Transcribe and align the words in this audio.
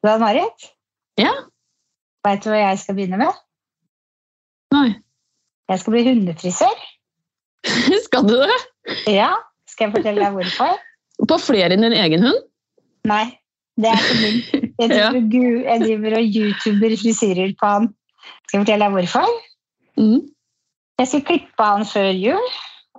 Du 0.00 0.08
Marit? 0.20 0.70
Ja. 1.20 1.32
Veit 2.24 2.44
du 2.44 2.48
hva 2.52 2.60
jeg 2.60 2.78
skal 2.80 2.96
begynne 2.96 3.18
med? 3.20 3.40
Nei. 4.72 4.88
Jeg 5.70 5.82
skal 5.82 5.94
bli 5.94 6.04
hundefrisør. 6.08 6.86
Skal 8.06 8.24
du 8.24 8.38
det? 8.40 8.60
Ja, 9.12 9.34
Skal 9.68 9.88
jeg 9.88 9.98
fortelle 9.98 10.24
deg 10.24 10.32
hvorfor? 10.38 10.78
På 11.28 11.36
flere 11.36 11.76
enn 11.76 11.84
din 11.84 11.92
egen 11.92 12.24
hund? 12.24 12.38
Nei, 13.08 13.26
det 13.76 13.90
er 13.90 14.00
ikke 14.00 14.16
min. 14.22 14.40
Jeg 14.80 14.88
driver, 14.94 15.20
ja. 15.36 15.74
jeg 15.74 15.82
driver 15.84 16.16
og 16.16 16.38
youtuber 16.38 16.96
frisyrer 17.02 17.52
på 17.60 17.72
han. 17.74 17.90
Skal 18.48 18.56
jeg 18.56 18.64
fortelle 18.64 18.88
deg 18.88 18.96
hvorfor? 18.96 19.36
Mm. 20.00 20.22
Jeg 21.00 21.12
skal 21.12 21.26
klippe 21.28 21.68
han 21.68 21.84
før 21.88 22.08
jul, 22.16 22.48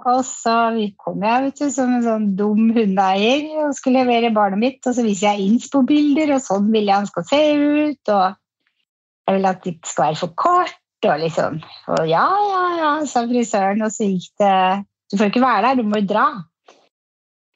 og 0.09 0.21
så 0.25 0.55
kom 0.99 1.23
jeg 1.25 1.45
vet 1.45 1.59
du, 1.61 1.67
som 1.73 1.91
en 1.93 2.05
sånn 2.05 2.27
dum 2.37 2.69
hundeeier 2.75 3.65
og 3.65 3.75
skulle 3.77 4.01
levere 4.01 4.33
barnet 4.33 4.61
mitt, 4.61 4.79
og 4.87 4.95
så 4.97 5.05
viser 5.05 5.31
jeg 5.31 5.47
innspo-bilder, 5.47 6.35
og 6.35 6.43
sånn 6.43 6.69
vil 6.73 6.89
jeg 6.89 6.97
han 6.97 7.09
skal 7.09 7.27
se 7.29 7.41
ut, 7.55 8.13
og 8.13 8.37
jeg 9.27 9.37
vil 9.37 9.49
at 9.51 9.65
det 9.65 9.75
skal 9.85 10.07
være 10.07 10.21
for 10.23 10.33
kort, 10.43 10.77
og 11.05 11.21
liksom, 11.21 11.59
og 11.95 12.09
ja, 12.09 12.25
ja, 12.49 12.63
ja, 12.79 12.91
sa 13.09 13.25
frisøren, 13.29 13.83
og 13.85 13.93
så 13.93 14.09
gikk 14.09 14.31
det, 14.41 14.55
du 15.11 15.17
får 15.19 15.31
ikke 15.31 15.45
være 15.45 15.63
der, 15.67 15.81
du 15.81 15.89
må 15.89 16.01
dra. 16.07 16.27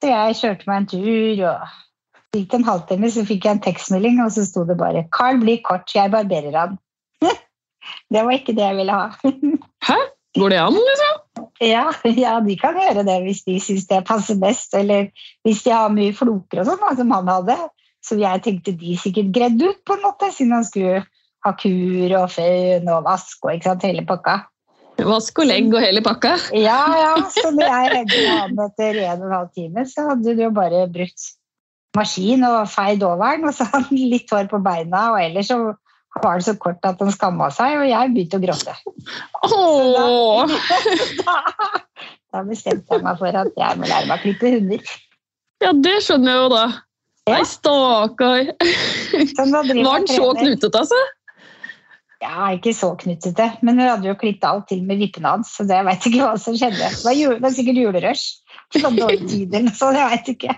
Så 0.01 0.11
jeg 0.11 0.39
kjørte 0.41 0.69
meg 0.69 0.81
en 0.81 0.89
tur, 0.93 1.43
og 1.49 1.67
så 2.29 2.39
gikk 2.41 2.49
det 2.51 2.59
en 2.59 2.67
halvtime, 2.69 3.13
så 3.13 3.27
fikk 3.27 3.47
jeg 3.47 3.57
en 3.57 3.63
tekstmelding, 3.65 4.19
og 4.25 4.33
så 4.35 4.45
sto 4.47 4.65
det 4.69 4.77
bare, 4.81 5.07
'Carl 5.09 5.41
blir 5.41 5.63
kort, 5.65 5.89
jeg 5.95 6.13
barberer 6.13 6.57
han. 6.57 6.77
det 8.13 8.25
var 8.25 8.37
ikke 8.37 8.53
det 8.57 8.65
jeg 8.69 8.77
ville 8.81 8.99
ha. 9.01 9.09
Hæ? 9.89 10.01
Går 10.35 10.51
det 10.51 10.59
an, 10.59 10.75
liksom? 10.75 11.21
Ja, 11.63 11.85
ja, 12.25 12.39
de 12.43 12.57
kan 12.59 12.77
gjøre 12.79 13.05
det 13.07 13.19
hvis 13.23 13.43
de 13.47 13.59
syns 13.63 13.87
det 13.91 14.03
passer 14.07 14.39
best, 14.41 14.75
eller 14.75 15.09
hvis 15.47 15.63
de 15.65 15.73
har 15.75 15.93
mye 15.93 16.15
floker 16.15 16.63
og 16.63 16.71
sånn, 16.71 16.97
som 16.99 17.13
han 17.15 17.31
hadde. 17.31 17.59
Så 18.05 18.19
jeg 18.21 18.43
tenkte 18.45 18.75
de 18.77 18.97
sikkert 19.01 19.31
gredd 19.33 19.61
ut, 19.63 19.79
på 19.87 19.95
en 19.95 20.03
måte, 20.03 20.29
siden 20.33 20.53
han 20.53 20.67
skulle 20.67 21.05
ha 21.45 21.53
kur 21.57 22.17
og 22.19 22.27
føn 22.33 22.91
og 22.91 23.07
vask 23.07 23.45
og 23.45 23.55
ikke 23.55 23.71
sant, 23.71 23.87
hele 23.87 24.03
pakka. 24.07 24.43
Vask 25.05 25.41
og 25.43 25.49
legg 25.49 25.73
og 25.73 25.81
hele 25.83 26.03
pakka? 26.05 26.35
Ja, 26.67 26.81
ja, 26.99 27.15
så 27.31 27.49
når 27.55 27.71
jeg 27.71 27.95
reddet 27.95 28.29
han 28.29 28.61
etter 28.67 29.01
en 29.07 29.23
og 29.23 29.31
en 29.31 29.39
halv 29.39 29.49
time, 29.55 29.87
så 29.89 30.09
hadde 30.11 30.35
du 30.35 30.45
jo 30.45 30.51
bare 30.55 30.85
brutt 30.91 31.31
maskin 31.95 32.43
og 32.43 32.67
feid 32.67 33.03
over 33.07 33.37
den, 33.37 33.47
og 33.47 33.55
så 33.55 33.67
hadde 33.71 33.89
han 33.89 34.13
litt 34.13 34.31
hår 34.31 34.51
på 34.51 34.59
beina, 34.63 35.09
og 35.13 35.21
ellers 35.23 35.51
så 35.51 35.59
var 36.23 36.39
det 36.39 36.45
så 36.47 36.55
kort 36.59 36.85
at 36.87 37.01
han 37.01 37.11
skamma 37.13 37.49
seg, 37.53 37.75
og 37.81 37.89
jeg 37.89 38.13
begynte 38.13 38.39
å 38.39 38.43
gråte. 38.43 38.75
Åh! 39.49 40.53
Da, 41.19 41.35
da 42.33 42.43
bestemte 42.47 42.95
jeg 42.95 43.05
meg 43.05 43.19
for 43.19 43.41
at 43.43 43.59
jeg 43.59 43.81
må 43.81 43.89
lære 43.89 44.07
meg 44.09 44.17
å 44.17 44.23
klippe 44.23 44.53
hunder. 44.55 44.95
Ja, 45.63 45.73
det 45.75 45.97
skjønner 46.05 46.31
jeg 46.31 46.43
jo 46.43 46.49
da. 46.53 46.63
Ja. 47.25 47.35
Nei, 47.35 47.43
stakkar. 47.49 48.49
Så 49.33 49.45
Var 49.49 49.69
den 49.73 50.09
så 50.11 50.31
knutete, 50.37 50.81
altså? 50.83 51.03
Ja, 52.23 52.49
ikke 52.55 52.71
så 52.73 52.93
knutete, 52.97 53.49
men 53.65 53.79
hun 53.79 53.89
hadde 53.89 54.07
jo 54.07 54.17
klippet 54.17 54.45
alt 54.49 54.69
til 54.71 54.83
med 54.87 55.01
vippene 55.01 55.35
hans, 55.35 55.51
så 55.57 55.65
det 55.67 55.81
vet 55.85 56.05
ikke 56.09 56.23
hva 56.23 56.35
som 56.41 56.55
skjedde. 56.57 56.79
Det 56.79 57.05
var, 57.05 57.17
jul, 57.17 57.35
det 57.37 57.45
var 57.45 57.55
sikkert 57.57 57.81
julerush. 57.81 58.25
Var 58.75 58.95
dårlig 58.95 59.27
tid 59.29 59.51
eller 59.53 59.67
noe 59.67 59.77
sånt, 59.77 59.99
jeg 59.99 60.13
vet 60.13 60.31
ikke. 60.35 60.55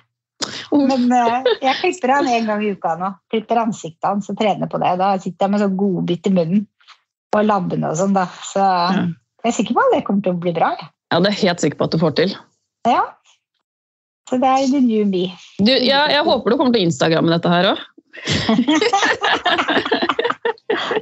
Men 0.72 1.12
eh, 1.12 1.48
jeg 1.62 1.76
klipper 1.82 2.14
han 2.18 2.28
en 2.32 2.50
gang 2.50 2.64
i 2.64 2.72
uka 2.76 2.96
nå. 3.00 3.12
Klipper 3.32 3.64
ansiktet 3.64 4.08
hans 4.08 4.30
og 4.32 4.38
trener 4.40 4.70
på 4.72 4.80
det. 4.82 4.92
Da 5.02 5.08
sitter 5.22 5.46
jeg 5.46 5.54
med 5.54 5.64
sånn 5.64 5.80
godbit 5.80 6.30
i 6.30 6.34
munnen 6.36 6.66
og 7.36 7.42
labbene 7.46 7.92
og 7.92 7.98
sånn, 8.00 8.16
da. 8.16 8.26
Så 8.48 8.64
jeg 8.64 9.52
er 9.52 9.56
sikker 9.58 9.78
på 9.78 9.84
at 9.84 9.94
det 9.96 10.06
kommer 10.08 10.24
til 10.26 10.34
å 10.36 10.42
bli 10.42 10.54
bra. 10.56 10.70
jeg. 10.78 10.90
Ja, 11.14 11.22
det 11.24 11.30
er 11.32 11.42
helt 11.44 11.64
sikker 11.64 11.78
på 11.80 11.88
at 11.88 11.94
du 11.96 12.00
får 12.02 12.14
til. 12.20 12.32
Ja. 12.88 13.04
Så 14.28 14.34
det 14.42 14.50
er 14.50 14.68
the 14.72 14.82
new 14.84 15.06
me. 15.08 15.26
Du, 15.60 15.72
ja, 15.72 16.02
jeg 16.12 16.24
håper 16.28 16.52
du 16.52 16.58
kommer 16.60 16.74
til 16.76 16.88
Instagram 16.88 17.24
med 17.28 17.34
dette 17.38 17.50
her 17.54 17.64
òg. 17.74 17.80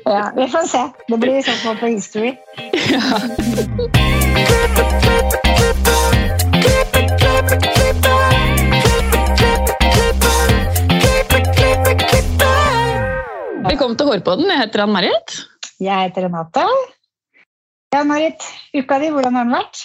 Ja, 0.06 0.32
vi 0.36 0.46
får 0.48 0.68
se. 0.70 0.82
Det 1.10 1.18
blir 1.18 1.40
i 1.40 1.44
så 1.44 1.52
fall 1.64 1.78
på 1.82 1.88
history. 1.90 2.36
Velkommen 13.66 13.98
til 13.98 14.06
Hårpodden. 14.06 14.46
Jeg 14.46 14.62
heter 14.62 14.84
Ann-Marit. 14.84 15.34
Jeg 15.82 16.06
heter 16.06 16.28
Renate. 16.28 16.62
Ja, 17.96 18.04
Marit. 18.06 18.44
Uka 18.78 19.00
di, 19.02 19.08
hvordan 19.10 19.34
har 19.40 19.48
den 19.48 19.56
vært? 19.56 19.80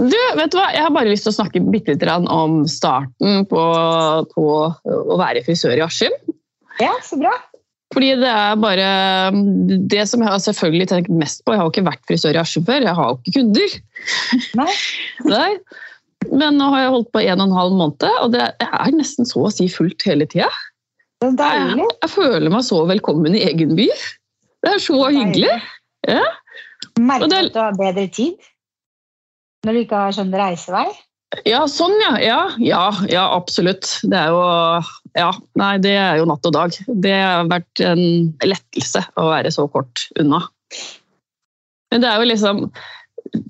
Du, 0.00 0.16
vet 0.38 0.54
du 0.54 0.56
hva? 0.56 0.70
Jeg 0.72 0.86
har 0.86 0.94
bare 0.94 1.10
lyst 1.10 1.26
til 1.26 1.34
å 1.34 1.36
snakke 1.36 1.60
bitte 1.66 1.92
litt 1.92 2.06
om 2.32 2.62
starten 2.64 3.44
på, 3.50 3.64
på 4.32 4.46
å 4.48 5.18
være 5.20 5.42
frisør 5.44 5.76
i 5.76 5.84
Askim. 5.84 6.16
Ja, 6.80 6.94
så 7.04 7.18
bra. 7.20 7.34
Fordi 7.92 8.08
det 8.22 8.30
er 8.30 8.58
bare 8.62 8.88
Det 9.90 10.04
som 10.06 10.22
jeg 10.22 10.30
har 10.30 10.38
selvfølgelig 10.38 10.86
tenkt 10.92 11.08
mest 11.10 11.40
på 11.42 11.52
Jeg 11.52 11.58
har 11.58 11.66
jo 11.66 11.72
ikke 11.72 11.88
vært 11.88 12.04
frisør 12.06 12.38
i 12.38 12.40
Askim 12.40 12.64
før. 12.68 12.86
Jeg 12.88 12.96
har 13.02 13.12
jo 13.12 13.20
ikke 13.20 13.36
kunder. 13.36 13.76
Nei. 14.62 14.70
Nei. 15.34 15.52
Men 16.30 16.56
nå 16.56 16.72
har 16.72 16.86
jeg 16.86 16.96
holdt 16.96 17.12
på 17.12 17.26
en 17.26 17.36
og 17.36 17.50
en 17.50 17.58
halv 17.58 17.76
måned, 17.76 18.10
og 18.24 18.32
det 18.32 18.48
er 18.64 18.96
nesten 18.96 19.28
så 19.28 19.44
å 19.44 19.52
si 19.52 19.68
fullt 19.72 20.08
hele 20.08 20.28
tida. 20.30 20.48
Så 21.20 21.28
Jeg, 21.28 21.36
deilig. 21.36 21.84
jeg 22.00 22.10
føler 22.14 22.52
meg 22.52 22.64
så 22.64 22.78
velkommen 22.88 23.34
i 23.36 23.42
egen 23.44 23.74
by. 23.76 23.86
Det 24.64 24.70
er 24.72 24.80
så 24.80 24.96
hyggelig. 25.12 25.52
Ja. 26.08 26.22
Merker 26.98 27.28
det- 27.28 27.44
at 27.46 27.52
du 27.52 27.58
har 27.60 27.72
bedre 27.76 28.06
tid? 28.08 28.38
Når 29.66 29.72
du 29.72 29.78
ikke 29.84 29.96
har 30.00 30.12
sånn 30.16 30.32
reisevei? 30.32 30.86
Ja, 31.46 31.66
sånn 31.66 31.92
ja. 32.00 32.16
Ja, 32.18 32.38
ja, 32.58 32.90
ja 33.08 33.24
absolutt. 33.36 34.00
Det 34.02 34.16
er 34.16 34.28
jo 34.32 34.40
Ja, 35.16 35.32
nei, 35.56 35.76
det 35.78 35.90
er 35.98 36.16
jo 36.18 36.24
natt 36.24 36.46
og 36.46 36.52
dag. 36.52 36.70
Det 36.88 37.12
har 37.12 37.44
vært 37.50 37.80
en 37.84 38.32
lettelse 38.40 39.04
å 39.18 39.28
være 39.28 39.50
så 39.52 39.70
kort 39.70 40.06
unna. 40.18 40.40
Men 41.90 42.00
det 42.00 42.08
er 42.10 42.18
jo 42.18 42.28
liksom 42.30 42.72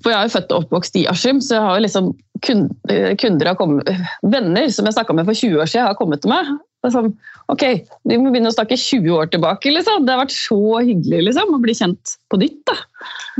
For 0.03 0.11
jeg 0.11 0.19
er 0.19 0.27
jo 0.27 0.39
født 0.39 0.51
og 0.51 0.63
oppvokst 0.65 0.95
i 0.99 1.07
Askim, 1.07 1.39
så 1.39 1.55
jeg 1.55 1.61
har 1.61 1.77
jo 1.77 1.83
liksom 1.85 2.19
kun- 2.41 2.69
eh, 2.89 3.15
kunder 3.15 3.47
har 3.47 3.55
kommet, 3.55 3.87
Venner 4.23 4.67
som 4.69 4.85
jeg 4.85 4.93
snakka 4.95 5.15
med 5.15 5.25
for 5.25 5.33
20 5.33 5.57
år 5.61 5.65
siden, 5.69 5.87
har 5.87 5.95
kommet 5.95 6.21
til 6.21 6.29
meg. 6.29 6.45
Det 6.81 6.89
sånn, 6.95 7.11
ok, 7.53 7.63
Vi 8.09 8.17
må 8.17 8.31
begynne 8.31 8.49
å 8.49 8.55
snakke 8.55 8.77
20 8.79 9.13
år 9.13 9.29
tilbake. 9.33 9.69
liksom. 9.73 10.05
Det 10.05 10.15
har 10.15 10.23
vært 10.23 10.33
så 10.33 10.57
hyggelig 10.81 11.27
liksom, 11.27 11.53
å 11.53 11.61
bli 11.61 11.75
kjent 11.77 12.15
på 12.31 12.39
nytt. 12.41 12.57
da. 12.65 12.77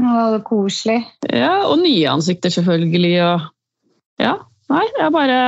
Å, 0.02 0.42
koselig. 0.46 1.00
Ja, 1.30 1.56
og 1.66 1.82
nye 1.82 2.12
ansikter 2.12 2.54
selvfølgelig. 2.54 3.16
Og, 3.26 3.50
ja, 4.22 4.36
nei, 4.70 4.86
jeg 4.94 5.08
er 5.08 5.16
bare 5.16 5.40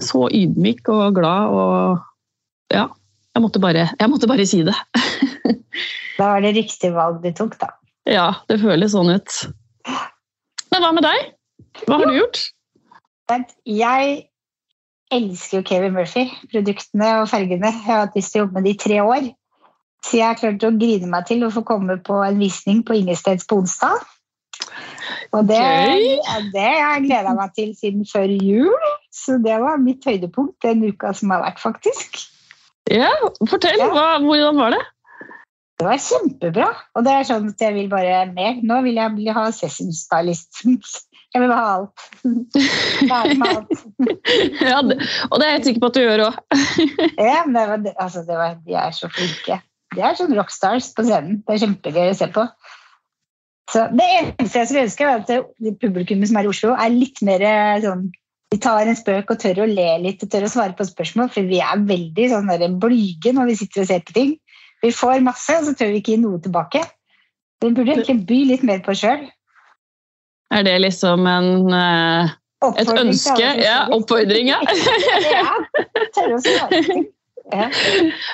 så 0.00 0.24
ydmyk 0.32 0.88
og 0.94 1.20
glad 1.20 1.52
og 1.52 2.08
ja, 2.72 2.86
jeg 3.36 3.44
måtte 3.44 3.60
bare, 3.60 3.86
jeg 4.00 4.08
måtte 4.08 4.28
bare 4.30 4.48
si 4.48 4.62
det. 4.66 4.76
Da 6.18 6.26
var 6.34 6.42
det 6.44 6.52
riktig 6.54 6.90
valg 6.92 7.22
du 7.22 7.30
tok, 7.34 7.54
da. 7.60 7.70
Ja, 8.08 8.26
det 8.50 8.58
føles 8.60 8.92
sånn 8.92 9.08
ut. 9.14 9.36
Men 10.72 10.84
hva 10.84 10.90
med 10.92 11.06
deg? 11.06 11.30
Hva 11.86 11.96
har 11.98 12.10
du 12.10 12.18
gjort? 12.18 12.40
Jeg 13.64 14.10
elsker 15.12 15.58
jo 15.60 15.66
Kevin 15.68 15.94
Murphy, 15.96 16.26
produktene 16.52 17.12
og 17.20 17.28
fargene. 17.30 17.70
Jeg 17.70 17.84
har 17.86 18.06
hatt 18.06 18.16
lyst 18.18 18.32
til 18.34 18.42
å 18.42 18.44
jobbe 18.46 18.58
med 18.58 18.66
det 18.68 18.74
i 18.76 18.80
tre 18.82 18.98
år. 19.04 19.28
Så 20.02 20.18
jeg 20.18 20.26
har 20.26 20.38
klart 20.40 20.64
å 20.66 20.72
grine 20.74 21.10
meg 21.10 21.28
til 21.28 21.44
å 21.46 21.52
få 21.54 21.62
komme 21.66 21.98
på 22.02 22.16
en 22.26 22.40
visning 22.42 22.82
på 22.86 22.96
Ingesteds 22.98 23.46
på 23.46 23.60
onsdag. 23.62 24.00
Og 25.32 25.46
det, 25.48 25.58
okay. 25.58 26.16
ja, 26.18 26.38
det 26.52 26.64
har 26.66 26.96
jeg 26.96 27.04
gleda 27.06 27.34
meg 27.38 27.54
til 27.56 27.70
siden 27.78 28.06
før 28.08 28.32
jul. 28.34 28.88
Så 29.14 29.38
det 29.44 29.58
var 29.62 29.80
mitt 29.82 30.04
høydepunkt 30.08 30.58
den 30.64 30.82
uka 30.88 31.12
som 31.16 31.32
har 31.34 31.44
vært, 31.44 31.60
faktisk. 31.62 32.18
Ja, 32.90 33.12
Fortell, 33.48 33.78
Ja. 33.78 33.88
hva, 33.94 34.08
hvordan 34.24 34.58
var 34.58 34.74
det? 34.74 34.82
Det 35.78 35.86
var 35.88 36.02
kjempebra. 36.02 36.68
Og 36.94 37.06
det 37.06 37.12
er 37.12 37.24
sånn 37.26 37.48
at 37.50 37.62
jeg 37.62 37.74
vil 37.74 37.88
bare 37.90 38.26
mer. 38.34 38.58
Nå 38.62 38.82
vil 38.84 38.98
jeg 39.00 39.14
bli- 39.16 39.32
ha 39.34 39.50
session 39.50 39.92
stylist. 39.92 40.62
Jeg 41.32 41.40
vil 41.40 41.52
ha 41.56 41.60
alt. 41.78 42.02
Meg 43.08 43.44
alt. 43.48 43.70
Ja, 44.60 44.80
og 44.82 45.38
det 45.40 45.46
er 45.46 45.48
jeg 45.48 45.56
helt 45.56 45.68
sikker 45.70 45.82
på 45.84 45.88
at 45.88 45.96
du 45.96 46.02
gjør 46.02 46.24
òg. 46.26 46.40
Ja, 47.16 47.38
men 47.46 47.56
det 47.56 47.66
var, 47.70 47.86
altså, 48.04 48.24
det 48.28 48.36
var, 48.36 48.58
de 48.66 48.76
er 48.76 48.96
så 48.96 49.08
flinke. 49.12 49.62
De 49.96 50.04
er 50.04 50.16
sånn 50.18 50.34
rockstars 50.36 50.90
på 50.96 51.06
scenen. 51.06 51.40
Det 51.46 51.54
er 51.54 51.62
kjempegøy 51.64 52.10
å 52.10 52.18
se 52.18 52.28
på. 52.32 52.44
Så 53.72 53.86
det 53.96 54.08
eneste 54.18 54.60
jeg 54.60 54.68
skulle 54.68 54.84
ønske, 54.88 55.08
er 55.08 55.22
at 55.22 55.80
publikummet 55.80 56.28
som 56.28 56.38
er 56.38 56.48
i 56.48 56.52
Oslo, 56.52 56.74
er 56.76 56.92
litt 56.92 57.22
mer 57.24 57.44
eh, 57.46 57.80
sånn 57.84 58.10
De 58.52 58.58
tar 58.60 58.84
en 58.84 58.98
spøk 58.98 59.30
og 59.32 59.38
tør 59.40 59.62
å 59.64 59.68
le 59.70 59.86
litt 60.02 60.24
og 60.26 60.28
tør 60.32 60.44
å 60.44 60.50
svare 60.52 60.76
på 60.76 60.84
spørsmål, 60.84 61.30
for 61.32 61.48
vi 61.48 61.62
er 61.64 61.86
veldig 61.88 62.26
sånn 62.34 62.74
blyge 62.82 63.32
når 63.32 63.48
vi 63.48 63.60
sitter 63.62 63.86
og 63.86 63.88
ser 63.88 64.02
på 64.04 64.16
ting. 64.18 64.34
Vi 64.84 64.90
får 64.92 65.24
masse, 65.24 65.56
og 65.56 65.64
så 65.64 65.72
tør 65.78 65.94
vi 65.94 66.02
ikke 66.02 66.16
gi 66.16 66.20
noe 66.20 66.40
tilbake. 66.44 66.82
Vi 67.62 67.70
burde 67.70 67.94
egentlig 67.94 68.26
by 68.28 68.40
litt 68.50 68.66
mer 68.68 68.82
på 68.84 68.92
oss 68.92 69.00
sjøl. 69.00 69.24
Er 70.52 70.66
det 70.66 70.76
liksom 70.84 71.26
en, 71.26 71.72
eh, 71.72 72.32
et 72.78 72.92
ønske? 72.92 73.48
Ja, 73.62 73.86
oppfordring, 73.94 74.52
ja. 74.52 74.60
ja, 75.36 75.48
tørre 76.14 76.38
å 76.38 76.44
svare. 76.44 77.02
Ja. 77.52 77.66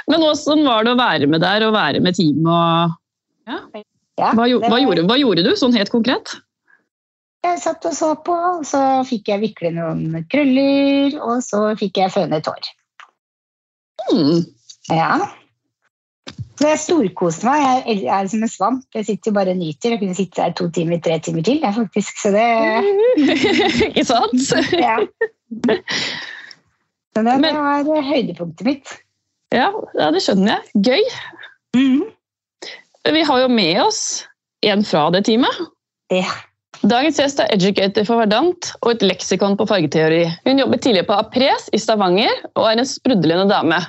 Men 0.07 0.23
åssen 0.23 0.61
var 0.63 0.85
det 0.87 0.93
å 0.93 0.99
være 0.99 1.27
med 1.27 1.41
der 1.43 1.65
og 1.67 1.73
være 1.75 1.99
med 2.05 2.15
teamet? 2.15 2.45
og 2.47 3.49
Ja, 3.49 3.57
hva, 4.37 4.45
hva, 4.45 4.77
gjorde, 4.79 5.07
hva 5.09 5.17
gjorde 5.19 5.43
du, 5.47 5.49
sånn 5.59 5.75
helt 5.75 5.91
konkret? 5.91 6.37
Jeg 7.43 7.59
satt 7.63 7.87
og 7.89 7.97
så 7.97 8.13
på, 8.27 8.35
og 8.35 8.67
så 8.69 8.83
fikk 9.09 9.31
jeg 9.33 9.43
vikle 9.43 9.73
noen 9.75 10.23
krøller, 10.31 11.17
og 11.25 11.41
så 11.47 11.65
fikk 11.81 12.03
jeg 12.03 12.15
fønet 12.15 12.47
hår. 12.51 12.71
Mm. 14.13 14.45
Ja. 14.93 15.13
Så 16.59 16.67
jeg 16.67 16.79
storkoste 16.83 17.47
meg. 17.47 17.87
Jeg 17.87 18.07
er- 18.11 18.29
som 18.29 18.43
en 18.43 18.51
svamp. 18.51 18.85
Jeg 18.95 19.07
sitter 19.07 19.31
jo 19.31 19.35
bare 19.37 19.51
og 19.55 19.57
nyter. 19.61 19.91
Jeg 19.95 20.01
kunne 20.01 20.15
sitte 20.19 20.43
der 20.43 20.53
to 20.59 20.69
timer, 20.75 20.99
tre 21.01 21.19
timer 21.23 21.43
til. 21.47 21.61
Jeg, 21.63 21.75
faktisk. 21.75 22.19
Så 22.19 22.33
det 22.35 22.47
Ikke 23.89 24.05
sant? 24.05 24.73
ja. 24.75 24.97
Så 27.15 27.23
det, 27.25 27.37
det 27.43 27.53
var 27.55 28.03
høydepunktet 28.09 28.67
mitt. 28.67 28.97
Ja, 29.55 29.71
det 30.13 30.21
skjønner 30.23 30.57
jeg. 30.59 30.85
Gøy. 30.91 31.05
Mhm. 31.79 32.03
Vi 33.09 33.23
har 33.25 33.39
jo 33.41 33.49
med 33.49 33.79
oss 33.81 34.03
en 34.67 34.83
fra 34.85 35.07
det 35.15 35.25
teamet. 35.25 35.63
Ja. 36.13 36.27
Dagens 36.85 37.17
gjest 37.19 37.41
er 37.41 37.49
educator 37.55 38.05
for 38.07 38.21
Verdant 38.21 38.73
og 38.83 38.91
et 38.93 39.03
leksikon 39.07 39.57
på 39.59 39.65
fargeteori. 39.67 40.27
Hun 40.45 40.61
jobber 40.61 40.79
tidligere 40.83 41.09
på 41.09 41.17
Apres 41.17 41.71
i 41.75 41.81
Stavanger 41.81 42.35
og 42.55 42.67
er 42.69 42.79
en 42.83 42.87
sprudlende 42.87 43.49
dame. 43.51 43.81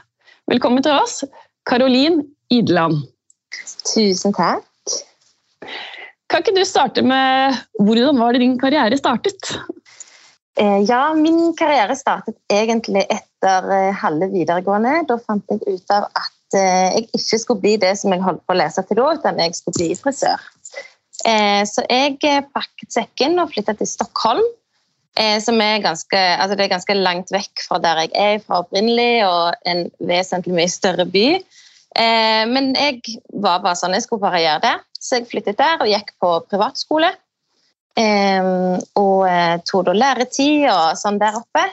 Velkommen 0.50 0.82
til 0.86 0.96
oss, 0.96 1.24
Karolin 1.70 2.22
Idland. 2.50 3.04
Tusen 3.94 4.34
takk. 4.36 4.66
Kan 6.30 6.44
ikke 6.44 6.60
du 6.60 6.66
starte 6.68 7.02
med 7.06 7.58
hvordan 7.82 8.20
var 8.22 8.36
det 8.36 8.44
din 8.44 8.58
karriere 8.62 8.98
startet? 9.00 9.54
Eh, 10.60 10.82
Ja, 10.90 11.14
min 11.14 11.56
karriere 11.58 11.96
startet 11.96 12.36
egentlig 12.52 13.06
etter 13.10 13.72
eh, 13.74 13.96
halve 13.96 14.30
videregående. 14.34 15.06
Da 15.10 15.18
fant 15.24 15.46
jeg 15.50 15.64
ut 15.66 15.94
av 15.96 16.10
at 16.12 16.58
eh, 16.60 16.98
jeg 16.98 17.08
ikke 17.18 17.40
skulle 17.42 17.64
bli 17.64 17.76
det 17.82 17.96
som 17.98 18.14
jeg 18.14 18.24
holdt 18.26 18.44
på 18.46 18.56
å 18.56 18.60
lese 18.60 18.84
til 18.86 19.00
da, 19.00 19.10
utan 19.18 19.42
jeg 19.42 19.58
skulle 19.58 19.80
bli 19.80 19.90
frisør. 20.00 20.48
Så 21.20 21.84
jeg 21.92 22.16
pakket 22.56 22.94
sekken 22.96 23.42
og 23.42 23.50
flyttet 23.52 23.82
til 23.82 23.90
Stockholm, 23.92 24.46
som 25.44 25.58
er 25.60 25.82
ganske, 25.84 26.16
altså 26.16 26.56
det 26.56 26.64
er 26.64 26.72
ganske 26.72 26.96
langt 26.96 27.34
vekk 27.36 27.66
fra 27.66 27.76
der 27.84 28.00
jeg 28.06 28.14
er 28.16 28.40
fra 28.40 28.62
opprinnelig, 28.64 29.26
og 29.28 29.68
en 29.68 29.82
vesentlig 30.00 30.56
mye 30.56 30.72
større 30.72 31.04
by. 31.12 31.26
Eh, 31.96 32.46
Men 32.48 32.74
jeg 32.76 33.02
var 33.34 33.64
bare 33.64 33.76
sånn, 33.80 33.94
jeg 33.98 34.06
skulle 34.06 34.22
bare 34.22 34.44
gjøre 34.44 34.62
det. 34.68 34.76
Så 35.00 35.20
jeg 35.20 35.30
flyttet 35.32 35.58
der 35.58 35.82
og 35.82 35.88
gikk 35.90 36.14
på 36.22 36.36
privatskole. 36.52 37.12
Eh, 37.98 38.80
og 39.00 39.28
eh, 39.28 39.58
tok 39.68 39.86
da 39.90 39.94
læretid 39.98 40.68
og 40.72 40.98
sånn 41.00 41.20
der 41.20 41.40
oppe. 41.40 41.66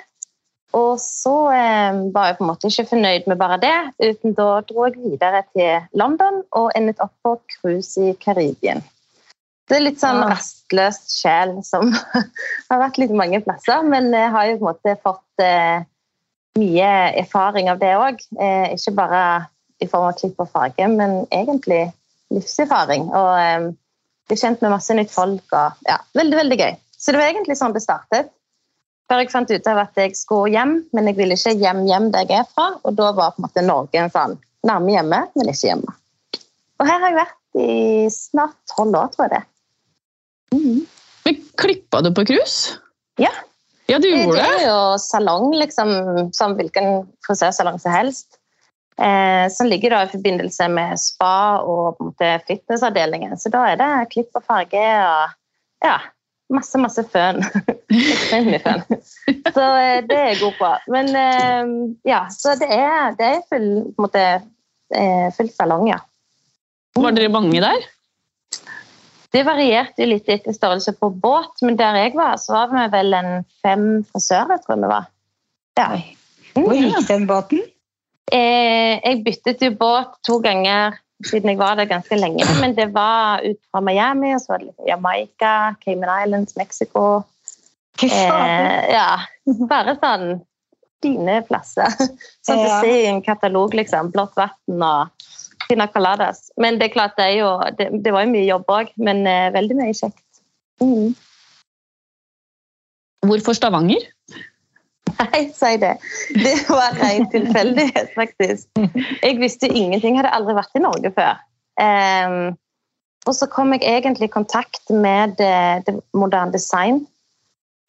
Og 0.77 0.99
så 1.01 1.35
eh, 1.55 1.99
var 2.13 2.31
jeg 2.31 2.39
på 2.39 2.45
en 2.45 2.51
måte 2.51 2.69
ikke 2.69 2.89
fornøyd 2.91 3.29
med 3.31 3.39
bare 3.41 3.57
det, 3.63 3.77
uten 4.03 4.35
da 4.37 4.49
dro 4.67 4.89
jeg 4.89 4.99
videre 5.01 5.45
til 5.55 5.87
London 5.97 6.43
og 6.59 6.73
endet 6.77 7.01
opp 7.01 7.15
på 7.25 7.37
cruise 7.55 7.97
i 8.03 8.13
Karibien. 8.21 8.83
Det 9.67 9.79
er 9.79 9.83
litt 9.87 9.99
sånn 10.03 10.21
Ah. 10.23 10.31
rastløs 10.35 10.99
sjel 11.11 11.57
som 11.67 11.91
har 12.71 12.79
vært 12.83 12.99
litt 13.03 13.15
mange 13.15 13.41
plasser, 13.43 13.83
men 13.83 14.13
jeg 14.15 14.31
har 14.31 14.47
jo 14.51 14.59
på 14.59 14.67
en 14.67 14.69
måte 14.69 14.97
fått 15.03 15.43
eh, 15.43 15.87
mye 16.61 16.91
erfaring 17.23 17.71
av 17.73 17.81
det 17.81 17.95
òg. 17.99 18.21
Eh, 18.39 18.75
ikke 18.77 18.95
bare 19.01 19.23
i 19.83 19.89
form 19.91 20.09
av 20.09 20.17
klipp 20.19 20.39
og 20.43 20.49
farge, 20.53 20.87
men 20.89 21.25
egentlig 21.35 21.83
livserfaring. 22.35 23.09
Og 23.15 23.75
bli 24.27 24.39
kjent 24.41 24.63
med 24.65 24.73
masse 24.75 24.95
nytt 24.97 25.13
folk. 25.13 25.45
Og, 25.53 25.85
ja, 25.89 25.99
veldig, 26.19 26.37
veldig 26.41 26.59
gøy. 26.63 26.73
Så 26.97 27.13
det 27.13 27.21
var 27.21 27.31
egentlig 27.31 27.59
sånn 27.61 27.77
det 27.77 27.85
startet. 27.85 28.33
Før 29.07 29.21
jeg 29.23 29.31
fant 29.31 29.53
ut 29.53 29.69
av 29.71 29.79
at 29.85 30.01
jeg 30.01 30.17
skulle 30.19 30.51
hjem, 30.51 30.73
men 30.97 31.11
jeg 31.11 31.19
ville 31.21 31.37
ikke 31.39 31.55
hjem 31.61 31.85
hjem 31.87 32.09
der 32.15 32.27
jeg 32.27 32.43
er 32.43 32.49
fra. 32.51 32.73
Og 32.83 32.97
da 32.99 33.13
var 33.15 33.37
på 33.37 33.43
en 33.43 33.47
måte 33.47 33.63
Norge 33.63 34.01
en 34.03 34.11
sånn 34.11 34.39
nærme 34.67 34.97
hjemme, 34.97 35.21
men 35.37 35.53
ikke 35.53 35.69
hjemme. 35.69 35.95
Og 36.81 36.89
her 36.89 36.99
har 37.05 37.13
jeg 37.13 37.21
vært 37.21 37.61
i 37.63 38.09
snart 38.13 38.57
tolv 38.73 38.99
år, 38.99 39.13
tror 39.15 39.29
jeg 39.29 39.37
det. 39.37 39.45
Mm. 40.57 40.81
Men 41.27 41.39
klippa 41.59 42.03
du 42.05 42.11
på 42.17 42.27
cruise? 42.29 42.75
Ja. 43.23 43.31
Ja, 43.87 44.01
du 44.03 44.09
Det 44.09 44.25
gjorde 44.25 44.43
er 44.43 44.57
det? 44.59 44.65
jo 44.67 44.79
salong, 44.99 45.53
liksom, 45.55 45.93
som 46.35 46.57
hvilken 46.59 47.07
frisørsalong 47.27 47.79
som 47.79 47.95
helst. 47.95 48.36
Eh, 48.97 49.51
som 49.53 49.67
ligger 49.69 49.93
da 49.93 50.03
i 50.07 50.09
forbindelse 50.09 50.69
med 50.73 50.97
spa 51.01 51.61
og 51.61 51.99
på 51.99 52.05
en 52.05 52.13
måte 52.13 52.29
fitnessavdelingen. 52.49 53.37
Så 53.37 53.53
da 53.53 53.67
er 53.69 53.81
det 53.81 53.91
klipp 54.15 54.39
og 54.39 54.45
farge 54.47 54.85
og 55.05 55.35
ja, 55.85 55.99
masse, 56.53 56.81
masse 56.81 57.05
føn. 57.13 57.43
Ekstremt 57.93 58.49
mye 58.49 58.63
føn. 58.65 58.85
Så 59.53 59.67
eh, 59.67 59.99
det 60.09 60.17
er 60.17 60.31
jeg 60.31 60.41
god 60.41 60.57
på. 60.63 60.71
Men 60.95 61.13
eh, 61.13 61.75
ja, 62.09 62.23
så 62.33 62.57
det 62.61 62.71
er, 62.73 63.13
det 63.19 63.29
er 63.35 63.45
full, 63.51 63.69
på 63.91 64.01
en 64.01 64.07
måte, 64.09 64.25
eh, 64.97 65.29
full 65.37 65.53
salong, 65.53 65.91
ja. 65.93 66.01
Var 66.97 67.13
dere 67.13 67.35
mange 67.35 67.61
der? 67.61 67.85
Det 69.37 69.43
varierte 69.45 70.07
litt 70.09 70.29
etter 70.33 70.55
størrelse 70.57 70.95
på 70.97 71.11
båt, 71.13 71.61
men 71.67 71.77
der 71.77 71.99
jeg 72.01 72.15
var, 72.17 72.39
så 72.41 72.57
var 72.57 72.73
vi 72.73 72.89
vel 72.95 73.17
en 73.19 73.33
fem 73.61 73.89
frisører, 74.09 74.63
tror 74.63 74.79
jeg 74.79 74.85
vi 74.87 74.93
var. 74.95 75.09
Ja. 75.77 75.89
Hvor 76.57 76.73
gikk 76.73 77.11
den 77.11 77.27
båten? 77.29 77.67
Eh, 78.33 78.99
jeg 78.99 79.23
byttet 79.27 79.63
jo 79.63 79.71
båt 79.79 80.17
to 80.27 80.41
ganger 80.43 80.97
siden 81.25 81.53
jeg 81.53 81.61
var 81.61 81.79
der 81.79 81.89
ganske 81.89 82.19
lenge. 82.19 82.45
Men 82.61 82.75
det 82.77 82.91
var 82.95 83.45
ut 83.45 83.61
fra 83.71 83.81
Miami, 83.81 84.35
og 84.35 84.43
så 84.43 84.55
var 84.55 84.63
det 84.63 84.73
litt 84.73 84.91
Jamaica, 84.91 85.55
Cayman 85.85 86.13
Islands, 86.27 86.57
Mexico. 86.59 87.07
Eh, 88.03 88.83
ja, 88.93 89.09
bare 89.71 89.97
sånn 90.03 90.27
fine 91.05 91.41
plasser. 91.49 91.93
Sånn 92.47 92.61
du 92.63 92.69
ser 92.69 92.99
i 93.05 93.09
en 93.11 93.23
katalog, 93.25 93.75
liksom. 93.77 94.11
Blått 94.15 94.37
vann 94.37 94.85
og 94.85 95.29
pina 95.67 95.87
coladas. 95.91 96.51
Men 96.61 96.81
det 96.81 96.91
er 96.91 96.95
klart, 96.95 97.17
det, 97.19 97.31
er 97.31 97.39
jo, 97.41 97.53
det, 97.79 97.89
det 98.05 98.13
var 98.15 98.27
jo 98.27 98.35
mye 98.35 98.47
jobb 98.47 98.69
òg, 98.71 98.93
men 99.03 99.25
eh, 99.31 99.49
veldig 99.55 99.79
mye 99.81 99.97
kjekt. 99.97 100.43
Mm. 100.83 101.15
Hvorfor 103.27 103.57
Stavanger? 103.57 104.05
Nei, 105.23 105.43
si 105.55 105.73
det. 105.81 105.97
Det 106.35 106.55
var 106.69 106.97
ren 107.01 107.27
tilfeldighet, 107.33 108.13
faktisk. 108.15 108.69
Jeg 109.23 109.41
visste 109.41 109.71
ingenting, 109.71 110.19
hadde 110.21 110.35
aldri 110.37 110.57
vært 110.59 110.77
i 110.77 110.85
Norge 110.85 111.13
før. 111.17 111.43
Um, 111.81 112.57
og 113.27 113.35
så 113.35 113.49
kom 113.51 113.75
jeg 113.75 113.83
egentlig 113.83 114.29
i 114.29 114.33
kontakt 114.33 114.91
med 114.93 115.37
det, 115.41 115.87
det 115.87 115.97
moderne 116.15 116.55
design. 116.55 117.03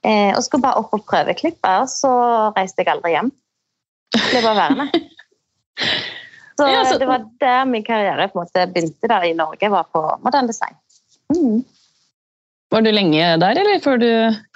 Eh, 0.05 0.31
og 0.37 0.43
skulle 0.45 0.63
bare 0.63 0.81
opp 0.81 0.93
og 0.95 1.03
prøveklippe, 1.09 1.71
og 1.81 1.89
så 1.91 2.11
reiste 2.55 2.83
jeg 2.83 2.93
aldri 2.93 3.13
hjem. 3.15 3.31
Ble 4.15 4.43
bare 4.45 4.57
værende. 4.61 5.03
Så, 6.57 6.97
det 6.97 7.05
var 7.05 7.25
der 7.37 7.65
min 7.69 7.83
karriere 7.85 8.29
på 8.31 8.39
en 8.39 8.47
måte 8.47 8.63
begynte 8.73 9.09
da 9.11 9.19
i 9.21 9.35
Norge, 9.37 9.69
var 9.69 9.89
på 9.93 10.01
moderne 10.23 10.49
design. 10.49 10.73
Mm. 11.29 11.59
Var 12.71 12.83
du 12.83 12.89
lenge 12.91 13.29
der, 13.39 13.59
eller 13.61 13.79
før 13.83 13.99
du 14.01 14.09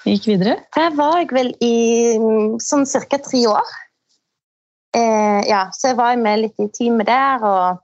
gikk 0.03 0.27
videre? 0.33 0.57
Der 0.75 0.91
var 0.97 1.21
jeg 1.21 1.29
vel 1.31 1.53
i 1.63 1.75
mm, 2.19 2.57
sånn 2.63 2.83
cirka 2.89 3.21
tre 3.23 3.45
år. 3.47 3.77
Eh, 4.97 5.39
ja, 5.47 5.69
så 5.71 5.91
jeg 5.91 5.99
var 6.01 6.19
med 6.19 6.43
litt 6.43 6.59
i 6.59 6.67
teamet 6.75 7.07
der, 7.07 7.45
og 7.47 7.79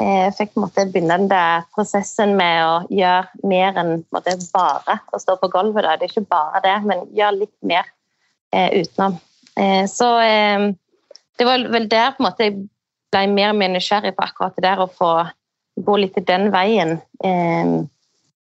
eh, 0.00 0.30
fikk 0.32 0.54
på 0.56 0.70
begynne 0.72 1.18
den 1.18 1.28
der 1.28 1.66
prosessen 1.76 2.32
med 2.38 2.62
å 2.64 2.72
gjøre 2.88 3.48
mer 3.50 3.76
enn 3.82 3.92
måte, 4.14 4.38
bare 4.54 4.98
å 5.12 5.20
stå 5.20 5.36
på 5.42 5.50
gulvet. 5.52 5.84
Da. 5.84 5.98
Det 5.98 6.08
er 6.08 6.14
ikke 6.14 6.32
bare 6.32 6.64
det, 6.64 6.76
men 6.88 7.04
gjøre 7.18 7.42
litt 7.42 7.56
mer 7.60 7.84
eh, 8.54 8.80
utenom. 8.80 9.20
Eh, 9.60 9.84
så 9.90 10.14
eh, 10.24 10.70
det 11.38 11.46
var 11.46 11.68
vel 11.76 11.90
der 11.92 12.16
på 12.16 12.24
måte 12.24 12.48
jeg 12.48 12.56
ble 13.12 13.26
mer 13.34 13.52
og 13.52 13.60
mer 13.60 13.74
nysgjerrig 13.76 14.14
på 14.16 14.24
akkurat 14.24 14.56
det 14.56 14.64
der 14.64 14.80
å 14.80 14.88
få 14.88 15.12
gå 15.84 16.00
litt 16.00 16.16
den 16.26 16.48
veien. 16.56 16.96
Eh, 17.24 17.76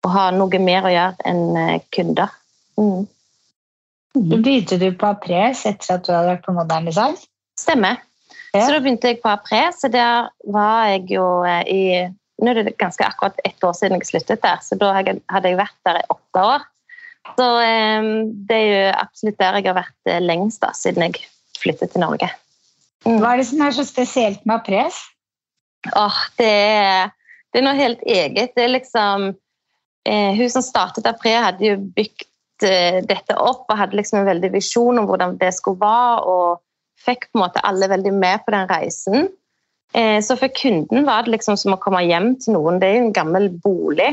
og 0.06 0.12
ha 0.14 0.30
noe 0.36 0.60
mer 0.64 0.86
å 0.88 0.92
gjøre 0.94 1.28
enn 1.28 1.58
eh, 1.60 1.80
kunder. 1.96 2.32
Mm. 2.80 3.08
Mm. 4.16 4.30
begynte 4.42 4.80
du 4.82 4.88
på 4.98 5.06
Apres 5.12 5.66
etter 5.70 5.98
at 5.98 6.06
du 6.08 6.14
hadde 6.14 6.32
vært 6.32 6.46
på 6.48 6.56
Modern 6.56 6.88
Design? 6.90 7.18
Stemmer. 7.60 8.00
Ja. 8.56 8.64
Så 8.66 8.72
da 8.74 8.80
begynte 8.82 9.12
jeg 9.12 9.20
på 9.22 9.30
Apres, 9.30 9.82
så 9.84 9.92
der 9.94 10.32
var 10.50 10.88
jeg 10.94 11.06
jo 11.18 11.28
eh, 11.46 11.62
i 11.70 11.84
Nå 12.40 12.54
er 12.54 12.62
det 12.64 12.78
ganske 12.80 13.04
akkurat 13.04 13.36
ett 13.44 13.60
år 13.68 13.74
siden 13.76 13.98
jeg 14.00 14.08
sluttet 14.08 14.40
der, 14.46 14.62
så 14.64 14.78
da 14.80 14.94
hadde 14.96 15.18
jeg- 15.50 15.58
vært 15.60 15.76
der 15.84 15.98
i 16.00 16.06
åtte 16.08 16.44
år. 16.54 16.62
Så 17.36 17.48
eh, 17.60 18.08
det 18.48 18.56
er 18.56 18.70
jo 18.70 18.94
absolutt 18.96 19.40
der 19.42 19.58
jeg 19.60 19.68
har 19.68 19.76
vært 19.76 20.08
eh, 20.08 20.22
lengst 20.24 20.62
da, 20.64 20.70
siden 20.72 21.04
jeg 21.04 21.26
flyttet 21.60 21.92
til 21.92 22.00
Norge. 22.00 22.30
Mm. 23.04 23.20
Hva 23.20 23.34
er 23.34 23.42
det 23.42 23.48
som 23.50 23.62
er 23.66 23.76
så 23.76 23.84
spesielt 23.84 24.46
med 24.48 24.56
Apres? 24.56 25.02
Åh, 25.92 26.22
det, 26.40 26.48
er, 26.48 27.12
det 27.52 27.60
er 27.60 27.68
noe 27.68 27.76
helt 27.76 28.02
eget. 28.08 28.56
Det 28.56 28.64
er 28.64 28.72
liksom 28.72 29.34
Hun 30.08 30.50
som 30.50 30.64
startet 30.64 31.08
Apre, 31.10 31.34
hadde 31.44 31.66
jo 31.66 31.76
bygd 31.96 32.66
eh, 32.66 33.02
dette 33.06 33.36
opp 33.36 33.68
og 33.70 33.78
hadde 33.78 33.98
liksom 34.00 34.22
en 34.22 34.30
veldig 34.30 34.52
visjon 34.54 35.02
om 35.02 35.10
hvordan 35.10 35.36
det 35.42 35.52
skulle 35.58 35.82
være, 35.82 36.24
og 36.24 36.62
fikk 37.04 37.28
på 37.30 37.40
en 37.40 37.44
måte 37.46 37.64
alle 37.68 37.90
veldig 37.92 38.14
med 38.16 38.46
på 38.46 38.56
den 38.56 38.70
reisen. 38.72 39.30
Eh, 39.94 40.20
så 40.22 40.38
for 40.38 40.52
kunden 40.54 41.06
var 41.08 41.26
det 41.26 41.34
liksom 41.36 41.58
som 41.58 41.76
å 41.76 41.82
komme 41.82 42.04
hjem 42.06 42.36
til 42.42 42.58
noen. 42.58 42.80
Det 42.82 42.90
er 42.90 42.98
jo 42.98 43.06
en 43.08 43.16
gammel 43.16 43.50
bolig. 43.64 44.12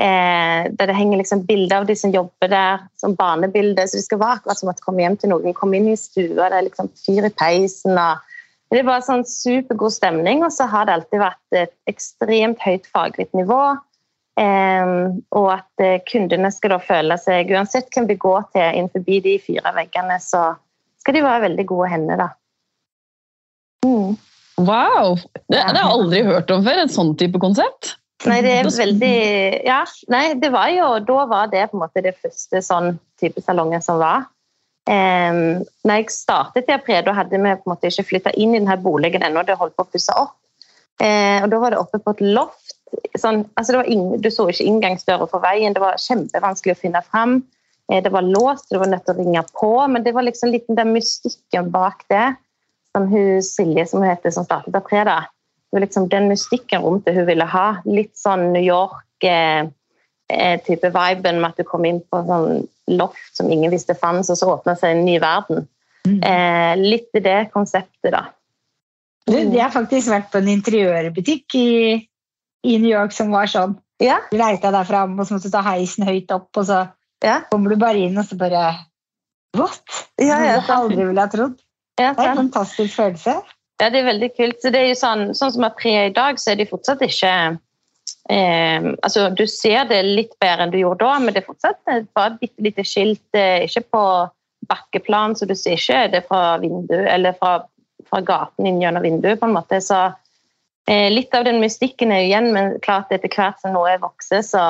Eh, 0.00 0.70
der 0.70 0.88
det 0.88 0.96
henger 0.96 1.20
liksom 1.20 1.44
bilder 1.48 1.82
av 1.82 1.88
de 1.88 1.96
som 1.98 2.14
jobber 2.14 2.48
der, 2.52 2.86
som 3.00 3.16
barnebilder. 3.18 3.90
Så 3.90 4.00
det 4.00 4.06
skal 4.06 4.22
være 4.22 4.40
akkurat 4.40 4.60
som 4.60 4.72
å 4.72 4.76
komme 4.80 5.04
hjem 5.04 5.18
til 5.20 5.34
noen. 5.34 5.56
Komme 5.56 5.80
inn 5.80 5.90
i 5.92 5.98
stua, 6.00 6.48
det 6.48 6.56
er 6.56 6.66
liksom 6.70 6.90
fyr 7.02 7.28
i 7.28 7.34
peisen. 7.42 7.98
og 7.98 8.26
det 8.70 8.84
bare 8.86 9.02
sånn 9.02 9.24
supergod 9.26 9.90
stemning, 9.90 10.44
og 10.46 10.52
så 10.54 10.68
har 10.70 10.86
det 10.86 10.94
alltid 10.94 11.18
vært 11.24 11.56
et 11.58 11.72
ekstremt 11.90 12.60
høyt 12.62 12.84
faglig 12.94 13.26
nivå. 13.34 13.58
Og 14.40 15.46
at 15.52 15.84
eh, 15.84 16.00
kundene 16.08 16.48
skal 16.54 16.74
da 16.74 16.80
føle 16.80 17.16
seg 17.20 17.50
Uansett 17.52 17.90
hvem 17.92 18.06
vi 18.08 18.16
går 18.20 18.46
til 18.54 18.78
innenfor 18.78 19.04
de 19.04 19.36
fire 19.42 19.72
veggene, 19.76 20.16
så 20.22 20.54
skal 21.00 21.16
de 21.16 21.24
være 21.24 21.44
veldig 21.48 21.66
gode 21.68 21.88
hender, 21.92 22.20
da. 22.20 22.28
Mm. 23.84 24.16
Wow! 24.60 25.16
Det, 25.48 25.56
det 25.56 25.62
har 25.64 25.78
jeg 25.78 25.94
aldri 25.94 26.22
hørt 26.26 26.52
om 26.52 26.64
før, 26.64 26.82
et 26.82 26.94
sånn 26.94 27.14
type 27.20 27.40
konsept. 27.40 27.94
Nei, 28.28 28.40
det 28.44 28.52
er 28.52 28.66
veldig 28.68 29.14
Ja. 29.64 29.78
Nei, 30.12 30.24
det 30.36 30.50
var 30.52 30.68
jo 30.74 30.90
Da 31.08 31.22
var 31.28 31.48
det 31.52 31.70
på 31.70 31.78
en 31.78 31.84
måte 31.86 32.02
det 32.04 32.18
første 32.20 32.60
sånn 32.64 32.98
type 33.20 33.40
salongen 33.44 33.80
som 33.84 34.00
var. 34.00 34.28
Um, 34.90 35.62
når 35.86 36.00
jeg 36.00 36.12
startet 36.12 36.68
i 36.68 36.74
april, 36.74 37.02
da 37.06 37.14
hadde 37.14 37.36
vi 37.36 37.40
på 37.44 37.68
en 37.68 37.72
måte 37.72 37.90
ikke 37.90 38.08
flytta 38.08 38.32
inn 38.40 38.54
i 38.54 38.60
denne 38.60 38.76
boligen 38.80 39.24
ennå. 39.24 39.44
Det 39.46 39.58
holdt 39.60 39.76
på 39.76 39.86
å 39.86 39.90
pusse 39.92 40.16
opp. 40.16 40.36
Uh, 41.00 41.40
og 41.44 41.50
da 41.52 41.60
var 41.62 41.72
det 41.72 41.80
oppe 41.80 42.00
på 42.00 42.16
et 42.16 42.22
loft. 42.36 42.69
Sånn, 43.18 43.44
altså 43.58 43.82
ingen, 43.84 44.20
du 44.22 44.30
så 44.32 44.48
ikke 44.50 44.66
inngangsdøra 44.66 45.26
for 45.30 45.42
veien. 45.44 45.74
Det 45.76 45.82
var 45.82 46.00
kjempevanskelig 46.00 46.76
å 46.76 46.80
finne 46.80 47.02
fram. 47.06 47.40
Uh, 47.90 47.98
det 48.04 48.12
var 48.14 48.26
låst, 48.26 48.70
du 48.70 48.78
var 48.80 48.90
nødt 48.90 49.04
til 49.06 49.16
å 49.16 49.20
ringe 49.20 49.42
på. 49.56 49.72
Men 49.90 50.06
det 50.06 50.14
var 50.16 50.26
liksom 50.26 50.52
litt 50.54 50.68
den 50.68 50.94
mystikken 50.94 51.72
bak 51.74 52.06
det. 52.12 52.30
Som 52.94 53.06
hun 53.12 53.42
Silje, 53.46 53.84
som 53.86 54.02
hun 54.02 54.10
heter, 54.10 54.34
som 54.34 54.46
startet 54.46 54.74
april, 54.74 55.06
da 55.06 55.20
det 55.70 55.76
var 55.76 55.80
liksom 55.80 56.08
den 56.08 56.28
mystikken 56.28 56.82
rundt 56.82 57.04
det 57.06 57.12
hun 57.14 57.26
ville 57.26 57.46
ha. 57.46 57.76
Litt 57.86 58.16
sånn 58.18 58.48
New 58.50 58.64
York-type 58.64 59.70
eh, 60.90 60.94
viben 60.96 61.38
med 61.38 61.52
at 61.52 61.60
du 61.62 61.64
kom 61.68 61.84
inn 61.86 62.00
på 62.02 62.24
sånn 62.26 62.64
loft 62.90 63.36
som 63.38 63.46
ingen 63.54 63.70
visste 63.70 63.94
fantes, 63.94 64.32
og 64.34 64.38
så 64.40 64.48
åpna 64.56 64.74
seg 64.80 64.96
en 64.96 65.04
ny 65.06 65.20
verden. 65.22 65.68
Mm. 66.08 66.18
Eh, 66.26 66.74
litt 66.80 67.14
i 67.14 67.22
det 67.22 67.54
konseptet, 67.54 68.10
da. 68.10 68.24
Du, 69.30 69.36
jeg 69.36 69.62
har 69.62 69.70
faktisk 69.70 70.10
vært 70.10 70.32
på 70.32 70.40
en 70.40 70.50
interiørbutikk 70.50 71.54
i, 71.54 71.70
i 72.66 72.76
New 72.78 72.90
York 72.90 73.14
som 73.16 73.32
var 73.34 73.50
sånn. 73.50 73.76
Ja. 74.00 74.18
Du 74.30 74.38
leita 74.40 74.72
deg 74.72 74.88
fram, 74.88 75.18
og 75.18 75.26
så 75.26 75.36
måtte 75.36 75.50
du 75.50 75.54
ta 75.54 75.64
heisen 75.64 76.06
høyt 76.08 76.32
opp, 76.34 76.48
og 76.56 76.66
så 76.68 76.84
ja. 77.24 77.40
kommer 77.50 77.72
du 77.72 77.80
bare 77.80 78.00
inn, 78.06 78.18
og 78.20 78.28
så 78.28 78.38
bare 78.40 78.68
What? 79.58 79.82
Ja, 80.20 80.36
ja. 80.38 80.60
det 80.60 80.68
jeg 80.68 80.76
aldri 80.76 81.06
ville 81.08 81.24
ha 81.24 81.30
trodd. 81.30 81.56
Ja, 81.98 82.12
det 82.14 82.22
er 82.22 82.30
en 82.30 82.44
fantastisk 82.44 82.94
følelse. 82.96 83.40
Ja, 83.80 83.88
det 83.88 83.98
er 83.98 84.06
veldig 84.06 84.28
kult. 84.36 84.60
Så 84.62 84.70
det 84.72 84.78
er 84.80 84.88
jo 84.92 84.98
sånn, 85.00 85.24
sånn 85.36 85.52
som 85.56 85.66
er 85.66 86.06
i 86.06 86.14
dag, 86.14 86.38
så 86.40 86.52
er 86.52 86.60
det 86.60 86.68
fortsatt 86.70 87.02
ikke 87.04 87.32
eh, 88.30 88.88
altså 89.02 89.28
Du 89.34 89.42
ser 89.50 89.88
det 89.90 90.00
litt 90.06 90.36
bedre 90.40 90.66
enn 90.66 90.74
du 90.74 90.78
gjorde 90.80 91.04
da, 91.04 91.16
men 91.18 91.34
det 91.34 91.42
er 91.42 91.48
fortsatt 91.48 91.80
bare 92.14 92.36
et 92.36 92.40
bitte 92.44 92.66
lite 92.68 92.86
skilt. 92.86 93.26
Ikke 93.34 93.84
på 93.90 94.04
bakkeplan, 94.70 95.36
så 95.36 95.48
du 95.48 95.56
ser 95.58 95.80
ikke 95.80 96.06
det 96.14 96.24
fra 96.28 96.58
vinduet 96.62 97.08
eller 97.10 97.36
fra, 97.40 97.56
fra 98.06 98.22
gaten 98.24 98.68
inn 98.68 98.82
gjennom 98.82 99.04
vinduet. 99.04 99.40
på 99.40 99.48
en 99.48 99.56
måte. 99.56 99.80
Så 99.84 99.98
eh, 99.98 100.18
litt 100.90 101.34
av 101.36 101.44
den 101.46 101.60
mystikken 101.62 102.12
er 102.14 102.24
jo 102.24 102.30
igjen, 102.30 102.50
men 102.54 102.76
klart 102.82 103.12
etter 103.14 103.30
hvert 103.30 103.60
som 103.62 103.74
noe 103.76 103.94
vokser, 104.02 104.42
så 104.46 104.64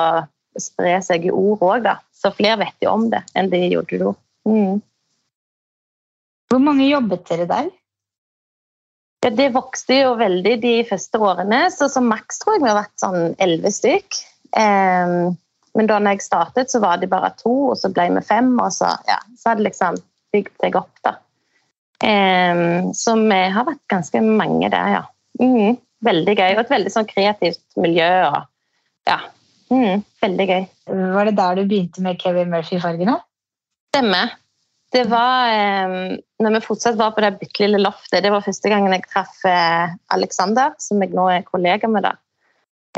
sprer 0.59 1.01
seg 1.05 1.25
jo 1.29 1.37
ord 1.39 1.65
òg, 1.65 1.83
da. 1.87 1.97
Så 2.13 2.33
flere 2.35 2.59
vet 2.61 2.83
jo 2.83 2.93
om 2.93 3.07
det 3.09 3.23
enn 3.37 3.49
de 3.49 3.61
gjorde 3.71 4.01
da. 4.01 4.15
Mm. 4.47 4.81
Hvor 6.51 6.59
mange 6.61 6.89
jobbet 6.89 7.29
dere 7.29 7.47
der? 7.49 7.69
Ja, 9.21 9.29
Det 9.29 9.51
vokste 9.53 10.01
jo 10.01 10.15
veldig 10.19 10.55
de 10.61 10.75
første 10.89 11.21
årene, 11.21 11.63
så 11.71 11.87
som 11.89 12.09
maks 12.09 12.41
tror 12.41 12.57
jeg 12.57 12.63
vi 12.63 12.71
har 12.71 12.79
vært 12.81 13.01
sånn 13.03 13.35
elleve 13.41 13.71
stykk. 13.73 14.17
Um, 14.57 15.37
men 15.77 15.87
da 15.87 15.99
jeg 16.03 16.23
startet, 16.25 16.71
så 16.71 16.81
var 16.83 16.99
det 16.99 17.11
bare 17.11 17.31
to, 17.39 17.53
og 17.71 17.77
så 17.79 17.91
ble 17.93 18.09
vi 18.17 18.23
fem, 18.27 18.51
og 18.59 18.73
så, 18.75 18.91
ja, 19.07 19.19
så 19.37 19.51
hadde 19.51 19.63
det 19.63 19.69
liksom 19.69 19.99
bygd 20.35 20.65
seg 20.65 20.75
opp. 20.81 20.91
da. 21.05 21.15
Um, 22.01 22.91
så 22.97 23.15
vi 23.21 23.39
har 23.55 23.67
vært 23.69 23.85
ganske 23.93 24.23
mange 24.25 24.71
der, 24.73 24.97
ja. 24.97 25.03
Mm, 25.39 25.77
veldig 26.05 26.35
gøy. 26.37 26.49
Og 26.55 26.63
et 26.63 26.73
veldig 26.75 26.93
sånn 26.93 27.09
kreativt 27.09 27.63
miljø. 27.81 28.09
og 28.29 29.09
ja, 29.09 29.19
mm, 29.73 30.05
Veldig 30.21 30.47
gøy. 30.51 30.63
Var 31.15 31.29
det 31.29 31.37
der 31.39 31.59
du 31.59 31.65
begynte 31.65 32.05
med 32.05 32.19
Kevin 32.21 32.51
Murphy-fargene? 32.53 33.17
Stemmer. 33.91 34.37
Det 34.91 35.05
var 35.07 35.53
eh, 35.55 36.17
når 36.43 36.57
vi 36.57 36.65
fortsatt 36.65 36.97
var 36.99 37.13
på 37.15 37.23
det 37.23 37.37
bitte 37.39 37.63
lille 37.63 37.79
loftet. 37.79 38.23
Det 38.25 38.31
var 38.33 38.43
første 38.43 38.71
gangen 38.71 38.91
jeg 38.91 39.07
traff 39.07 39.39
eh, 39.47 39.93
Alexander, 40.11 40.75
som 40.83 40.99
jeg 41.03 41.15
nå 41.15 41.29
er 41.31 41.47
kollega 41.47 41.87
med. 41.87 42.07
da. 42.09 42.17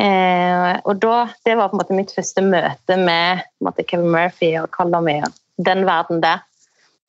Eh, 0.01 0.71
og 0.89 0.97
da, 1.03 1.27
Det 1.45 1.53
var 1.57 1.69
på 1.69 1.77
en 1.77 1.83
måte 1.83 1.97
mitt 1.97 2.13
første 2.15 2.41
møte 2.41 2.97
med 2.97 3.43
måte, 3.61 3.85
Kevin 3.85 4.09
Murphy 4.13 4.55
og 4.57 4.71
Color 4.73 5.05
Me 5.05 5.19
og 5.27 5.37
den 5.61 5.85
verden 5.85 6.23
der. 6.23 6.41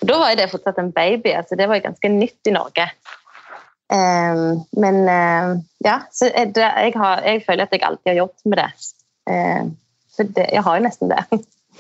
Og 0.03 0.09
da 0.11 0.19
var 0.21 0.37
det 0.37 0.51
fortsatt 0.53 0.79
en 0.83 0.93
baby. 0.93 1.33
altså 1.33 1.57
Det 1.57 1.69
var 1.69 1.81
ganske 1.81 2.09
nytt 2.13 2.51
i 2.51 2.53
Norge. 2.53 2.91
Eh, 3.95 4.43
men 4.71 5.09
eh, 5.09 5.57
ja, 5.85 6.01
så 6.11 6.31
det, 6.35 6.61
jeg, 6.61 6.93
har, 6.97 7.23
jeg, 7.23 7.43
føler 7.47 7.67
at 7.67 7.75
jeg 7.75 7.87
alltid 7.87 8.11
har 8.11 8.21
jobbet 8.23 8.47
med 8.51 8.59
det. 8.59 8.71
Eh, 9.31 9.65
så 10.15 10.27
det, 10.37 10.47
jeg 10.53 10.63
har 10.67 10.79
jo 10.79 10.87
nesten 10.87 11.13
det. 11.13 11.23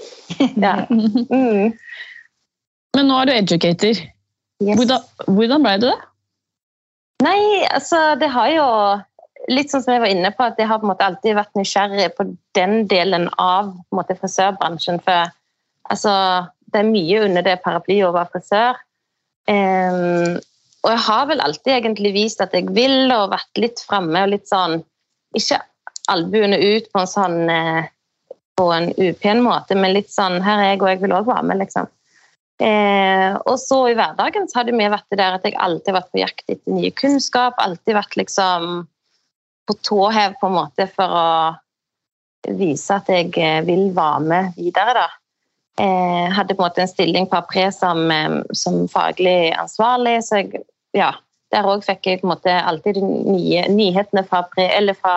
ja. 0.66 0.74
Mm. 0.90 1.74
Men 2.94 3.10
nå 3.10 3.20
er 3.20 3.30
du 3.30 3.34
educator. 3.34 4.02
Yes. 4.62 4.76
Hvordan, 4.78 5.08
hvordan 5.26 5.66
ble 5.66 5.74
du 5.82 5.88
det? 5.88 5.98
Nei, 7.24 7.40
altså 7.70 8.14
det 8.20 8.30
har 8.34 8.52
jo 8.54 8.68
Litt 9.44 9.68
sånn 9.68 9.82
som 9.84 9.92
jeg 9.92 10.00
var 10.00 10.08
inne 10.08 10.30
på, 10.32 10.40
at 10.40 10.56
jeg 10.56 10.64
har 10.70 10.78
på 10.80 10.86
en 10.86 10.88
måte 10.88 11.04
alltid 11.04 11.34
vært 11.36 11.58
nysgjerrig 11.58 12.06
på 12.16 12.24
den 12.56 12.86
delen 12.88 13.26
av 13.36 13.74
måte, 13.92 14.14
frisørbransjen. 14.16 15.02
For 15.04 15.28
altså, 15.92 16.14
det 16.72 16.80
er 16.80 16.88
mye 16.88 17.18
under 17.26 17.44
det 17.44 17.58
paraplyet 17.60 18.06
å 18.08 18.14
være 18.14 18.32
frisør. 18.32 18.80
Um, 19.44 20.38
og 20.84 20.90
jeg 20.92 21.00
har 21.06 21.28
vel 21.30 21.40
alltid 21.40 21.72
egentlig 21.78 22.12
vist 22.12 22.42
at 22.44 22.52
jeg 22.52 22.68
vil, 22.76 23.08
og 23.14 23.32
vært 23.32 23.60
litt 23.62 23.80
framme 23.88 24.26
og 24.26 24.34
litt 24.34 24.50
sånn 24.50 24.82
Ikke 25.34 25.62
albuene 26.12 26.58
ut 26.60 26.90
på 26.92 27.00
en 27.00 27.08
sånn 27.08 27.38
eh, 27.50 27.86
på 28.54 28.68
en 28.70 28.90
upen 28.98 29.40
måte, 29.42 29.74
men 29.78 29.94
litt 29.96 30.12
sånn 30.12 30.42
Her 30.44 30.60
er 30.60 30.72
jeg, 30.74 30.82
og 30.82 30.90
jeg 30.92 31.00
vil 31.02 31.16
òg 31.16 31.30
være 31.30 31.46
med, 31.48 31.62
liksom. 31.64 31.88
Eh, 32.62 33.34
og 33.50 33.56
så 33.58 33.80
i 33.90 33.96
hverdagen 33.98 34.46
så 34.46 34.60
har 34.60 34.68
det 34.68 34.76
mye 34.78 34.92
vært 34.92 35.08
det 35.10 35.18
der 35.18 35.38
at 35.38 35.46
jeg 35.48 35.56
alltid 35.58 35.90
har 35.90 35.98
vært 35.98 36.12
på 36.12 36.20
jakt 36.20 36.44
etter 36.46 36.76
nye 36.76 36.92
kunnskap. 36.94 37.58
Alltid 37.58 37.96
vært 37.96 38.14
liksom 38.20 38.84
på 39.64 39.76
tå 39.82 40.00
hev 40.14 40.36
på 40.38 40.50
en 40.50 40.58
måte 40.60 40.86
for 40.92 41.18
å 41.18 41.28
vise 42.54 43.00
at 43.00 43.08
jeg 43.10 43.32
eh, 43.40 43.60
vil 43.66 43.88
være 43.96 44.22
med 44.28 44.60
videre, 44.60 45.00
da. 45.00 45.08
Eh, 45.82 46.30
hadde 46.36 46.54
på 46.54 46.62
en 46.62 46.68
måte 46.68 46.84
en 46.84 46.92
stilling 46.92 47.26
på 47.26 47.40
apres 47.40 47.80
som, 47.80 48.04
som 48.54 48.84
faglig 48.92 49.50
ansvarlig, 49.58 50.20
så 50.28 50.44
jeg, 50.44 50.62
ja, 50.94 51.12
der 51.54 51.66
òg 51.70 51.84
fikk 51.86 52.06
jeg 52.08 52.20
på 52.20 52.28
en 52.28 52.34
måte 52.34 52.52
alltid 52.54 53.00
nye 53.02 53.66
nyhetene 53.70 54.24
fra, 54.26 54.44
eller 54.64 54.96
fra, 54.98 55.16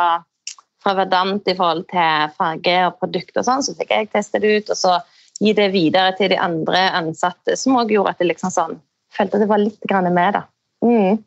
fra 0.84 0.96
Verdant 0.98 1.48
i 1.50 1.56
forhold 1.58 1.88
til 1.92 2.34
farge 2.38 2.80
og 2.88 2.98
produkt 3.02 3.38
og 3.38 3.48
sånn, 3.48 3.64
så 3.66 3.76
fikk 3.78 3.94
jeg 3.94 4.12
teste 4.14 4.42
det 4.44 4.58
ut. 4.58 4.74
og 4.74 4.80
så 4.80 4.98
gi 5.40 5.54
det 5.54 5.70
videre 5.74 6.16
til 6.18 6.32
de 6.34 6.40
andre 6.42 6.88
ansatte, 6.98 7.56
som 7.60 7.78
òg 7.78 7.94
gjorde 7.94 8.16
at 8.16 8.22
jeg 8.22 8.32
liksom 8.32 8.54
sånn, 8.54 8.78
følte 9.14 9.38
at 9.38 9.46
det 9.46 9.50
var 9.52 9.62
litt 9.62 9.92
med. 10.10 10.34
da. 10.34 10.44
Mm. 10.82 11.20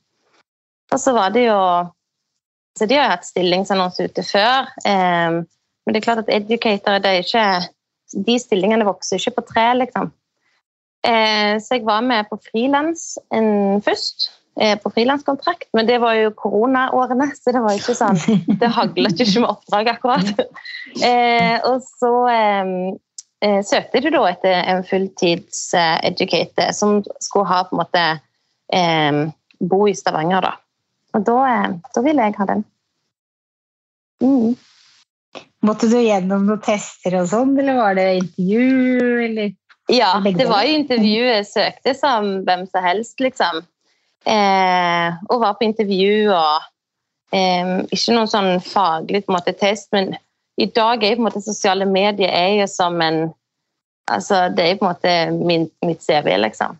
Og 0.90 0.98
så 0.98 1.14
var 1.14 1.30
det 1.30 1.46
jo 1.46 1.58
så 2.78 2.86
De 2.86 2.94
har 2.94 3.08
jo 3.08 3.12
hatt 3.12 3.26
stillingsannonse 3.26 4.04
ute 4.06 4.22
før, 4.24 4.68
eh, 4.86 5.42
men 5.42 5.92
det 5.92 5.98
er 6.00 6.04
klart 6.04 6.22
at 6.22 6.30
educator 6.32 7.00
det 7.02 7.10
er 7.10 7.24
ikke, 7.24 7.46
de 8.14 8.36
stillingene 8.38 8.86
vokser 8.86 9.18
ikke 9.18 9.40
på 9.40 9.44
tre, 9.50 9.64
liksom. 9.74 10.12
Eh, 11.04 11.58
så 11.60 11.76
jeg 11.76 11.84
var 11.84 12.00
med 12.06 12.28
på 12.30 12.38
frilans 12.46 13.18
først, 13.84 14.30
på 14.82 14.90
frilanskontrakt, 14.92 15.68
men 15.72 15.86
det 15.88 16.00
var 16.02 16.16
jo 16.18 16.32
koronaårene, 16.36 17.30
så 17.38 17.52
det 17.54 17.62
var 17.64 17.76
ikke 17.78 17.94
sånn 17.96 18.18
Det 18.60 18.68
hagla 18.74 19.12
ikke 19.14 19.44
med 19.44 19.50
oppdrag, 19.52 19.92
akkurat. 19.94 20.32
Eh, 21.06 21.54
og 21.70 21.84
så 21.86 22.10
eh, 22.28 22.70
eh, 23.46 23.60
søkte 23.64 24.00
du 24.02 24.08
da 24.10 24.24
etter 24.30 24.56
en 24.72 24.82
fulltids-educator 24.84 26.64
eh, 26.66 26.74
som 26.74 26.98
skulle 27.22 27.46
ha 27.46 27.60
på 27.68 27.76
en 27.76 27.82
måte 27.84 28.02
eh, 28.74 29.20
bo 29.60 29.84
i 29.88 29.94
Stavanger, 29.94 30.42
da. 30.48 30.56
Og 31.14 31.24
da, 31.26 31.38
eh, 31.52 31.70
da 31.94 32.04
ville 32.04 32.26
jeg 32.26 32.36
ha 32.40 32.48
den. 32.50 32.66
Mm. 34.24 34.58
Måtte 35.66 35.88
du 35.92 35.98
gjennom 36.00 36.46
noen 36.48 36.62
tester 36.64 37.18
og 37.20 37.28
sånn, 37.30 37.56
eller 37.60 37.76
var 37.78 37.96
det 37.98 38.06
intervju? 38.22 39.24
Eller? 39.26 39.52
Ja, 39.90 40.14
det 40.24 40.46
var 40.48 40.64
jo 40.64 40.78
intervjuet. 40.78 41.34
jeg 41.34 41.48
søkte 41.50 41.94
som 41.98 42.30
hvem 42.46 42.64
som 42.70 42.84
helst, 42.84 43.20
liksom. 43.20 43.62
Eh, 44.26 45.14
og 45.30 45.40
var 45.40 45.56
på 45.56 45.64
intervju 45.64 46.28
og 46.28 46.66
eh, 47.32 47.70
Ikke 47.88 48.12
noen 48.12 48.28
sånn 48.28 48.50
faglig 48.60 49.22
på 49.24 49.32
en 49.32 49.38
måte, 49.38 49.54
test, 49.56 49.88
men 49.96 50.12
i 50.60 50.66
dag 50.68 51.00
er 51.00 51.16
på 51.16 51.22
en 51.22 51.28
måte 51.30 51.40
sosiale 51.40 51.86
medier 51.88 52.28
er 52.28 52.58
jo 52.58 52.66
som 52.68 53.00
en 53.00 53.30
altså 54.10 54.48
Det 54.52 54.66
er 54.66 54.76
på 54.76 54.84
en 54.84 54.90
måte 54.90 55.14
min, 55.32 55.68
mitt 55.86 56.02
CV, 56.04 56.34
liksom. 56.42 56.76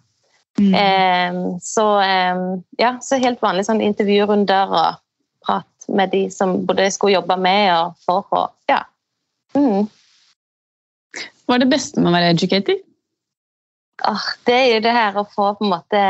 Mm. 0.59 0.75
Eh, 0.75 1.39
så 1.63 1.87
eh, 2.03 2.43
ja, 2.83 2.97
så 3.01 3.21
helt 3.23 3.41
vanlig 3.43 3.65
sånn 3.69 3.81
intervjurunder 3.85 4.75
og 4.75 5.01
prat 5.47 5.89
med 5.89 6.13
de 6.13 6.27
som 6.35 6.59
både 6.67 6.91
skulle 6.93 7.17
jobbe 7.17 7.39
med 7.41 7.71
og 7.77 7.97
for 8.05 8.27
og 8.37 8.51
ja. 8.69 8.83
Mm. 9.57 9.89
Hva 11.47 11.57
er 11.57 11.65
det 11.65 11.71
beste 11.73 12.03
med 12.03 12.11
å 12.11 12.15
være 12.15 12.35
educator? 12.35 12.77
Oh, 14.09 14.27
det 14.47 14.57
er 14.57 14.69
jo 14.75 14.85
det 14.85 14.93
her 14.97 15.17
å 15.21 15.27
få 15.29 15.53
på 15.57 15.67
en 15.67 15.73
måte 15.73 16.03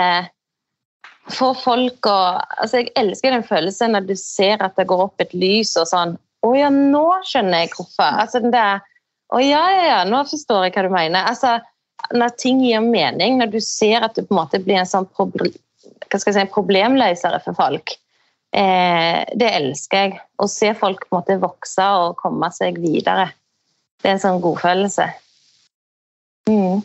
få 1.35 1.53
folk 1.59 2.07
å 2.09 2.19
altså 2.61 2.83
Jeg 2.83 2.93
elsker 3.01 3.35
den 3.35 3.47
følelsen 3.47 3.95
når 3.97 4.09
du 4.11 4.15
ser 4.19 4.63
at 4.65 4.77
det 4.79 4.89
går 4.91 5.07
opp 5.07 5.23
et 5.23 5.33
lys 5.37 5.77
og 5.81 5.89
sånn 5.91 6.17
å 6.47 6.55
ja, 6.57 6.71
nå 6.73 7.05
skjønner 7.29 7.67
jeg 7.67 7.75
hvorfor. 7.75 8.17
Altså 8.23 8.41
den 8.41 8.55
der 8.55 8.81
Å 9.31 9.41
ja, 9.45 9.61
ja, 9.75 9.83
ja, 9.85 9.99
nå 10.09 10.23
forstår 10.27 10.65
jeg 10.67 10.73
hva 10.75 10.87
du 10.87 10.95
mener. 10.95 11.27
Altså, 11.29 11.59
når 12.17 12.33
ting 12.41 12.63
gir 12.65 12.81
mening, 12.83 13.37
når 13.39 13.53
du 13.53 13.61
ser 13.63 14.03
at 14.03 14.17
du 14.17 14.25
på 14.25 14.35
en 14.35 14.41
måte 14.41 14.59
blir 14.65 14.81
en 14.81 14.89
sånn 14.89 15.07
problem, 15.15 15.53
hva 16.09 16.19
skal 16.19 16.33
jeg 16.33 16.49
si, 16.49 16.55
problemløsere 16.55 17.39
for 17.45 17.55
folk, 17.59 17.95
Eh, 18.51 19.19
det 19.39 19.51
elsker 19.55 20.07
jeg. 20.07 20.21
Å 20.43 20.49
se 20.51 20.73
folk 20.79 21.07
på 21.07 21.15
en 21.15 21.21
måte 21.21 21.39
vokse 21.43 21.87
og 22.03 22.19
komme 22.21 22.51
seg 22.55 22.81
videre. 22.83 23.31
Det 24.01 24.11
er 24.11 24.17
en 24.17 24.25
sånn 24.25 24.43
godfølelse. 24.43 25.07
Mm. 26.51 26.81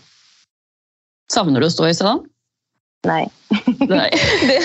Savner 1.31 1.63
du 1.63 1.67
å 1.67 1.73
stå 1.73 1.89
i 1.89 1.95
salong? 1.97 2.25
Nei. 3.05 3.25
Nei. 3.85 4.09
det, 4.49 4.57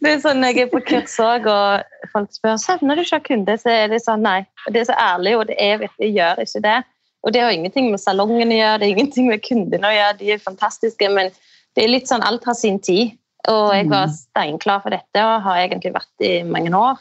det 0.00 0.10
er 0.10 0.20
sånn 0.22 0.44
jeg 0.46 0.64
er 0.64 0.70
på 0.72 0.80
kurs 0.86 1.16
òg, 1.22 1.48
og 1.50 2.10
folk 2.12 2.32
spør 2.34 2.58
savner 2.60 2.98
du 2.98 3.04
ikke 3.04 3.20
å 3.20 3.26
kunde, 3.28 3.56
så 3.60 3.72
er 3.72 3.92
det 3.92 4.02
sånn 4.04 4.24
nei. 4.24 4.40
Og 4.64 4.74
det 4.74 4.82
er 4.82 4.90
så 4.90 4.98
ærlig, 5.00 5.36
og 5.38 5.48
det 5.50 5.58
er 5.60 5.82
virkelig 5.82 6.12
gjør 6.14 6.44
ikke 6.46 6.64
det. 6.64 6.78
Og 7.24 7.32
det 7.32 7.40
har 7.40 7.56
ingenting 7.56 7.90
med 7.92 8.02
salongen 8.02 8.52
å 8.52 8.60
gjøre, 8.60 8.78
det 8.80 8.86
er 8.86 8.94
ingenting 8.96 9.28
med 9.32 9.44
kundene 9.44 9.90
å 9.90 9.94
gjøre, 9.94 10.16
de 10.20 10.32
er 10.34 10.42
fantastiske, 10.44 11.10
men 11.12 11.32
det 11.74 11.84
er 11.84 11.92
litt 11.92 12.10
sånn 12.10 12.24
alt 12.24 12.44
har 12.48 12.56
sin 12.58 12.80
tid. 12.84 13.16
Og 13.50 13.74
jeg 13.76 13.90
var 13.90 14.08
steinklar 14.08 14.80
for 14.80 14.94
dette 14.94 15.20
og 15.20 15.42
har 15.44 15.66
egentlig 15.66 15.92
vært 15.92 16.24
i 16.24 16.38
mange 16.48 16.70
år. 16.78 17.00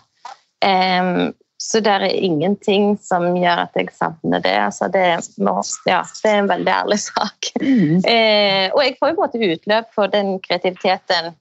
Um, 0.63 1.31
så 1.63 1.79
det 1.79 1.91
er 1.95 2.03
ingenting 2.11 2.97
som 2.99 3.29
gjør 3.39 3.61
at 3.61 3.77
jeg 3.79 3.93
savner 3.95 4.41
det. 4.43 4.55
Altså 4.65 4.89
det, 4.91 5.03
ja, 5.07 6.01
det, 6.03 6.31
er 6.31 6.41
en 6.41 6.49
veldig 6.51 6.73
ærlig 6.73 6.99
sak. 7.09 7.53
Mm. 7.61 8.01
Eh, 8.03 8.67
og 8.73 8.81
jeg 8.83 8.97
får 8.99 9.13
jo 9.13 9.15
på 9.15 9.21
en 9.21 9.21
måte 9.21 9.53
utløp 9.55 9.95
for 9.95 10.11
den 10.11 10.35
kreativiteten 10.43 11.31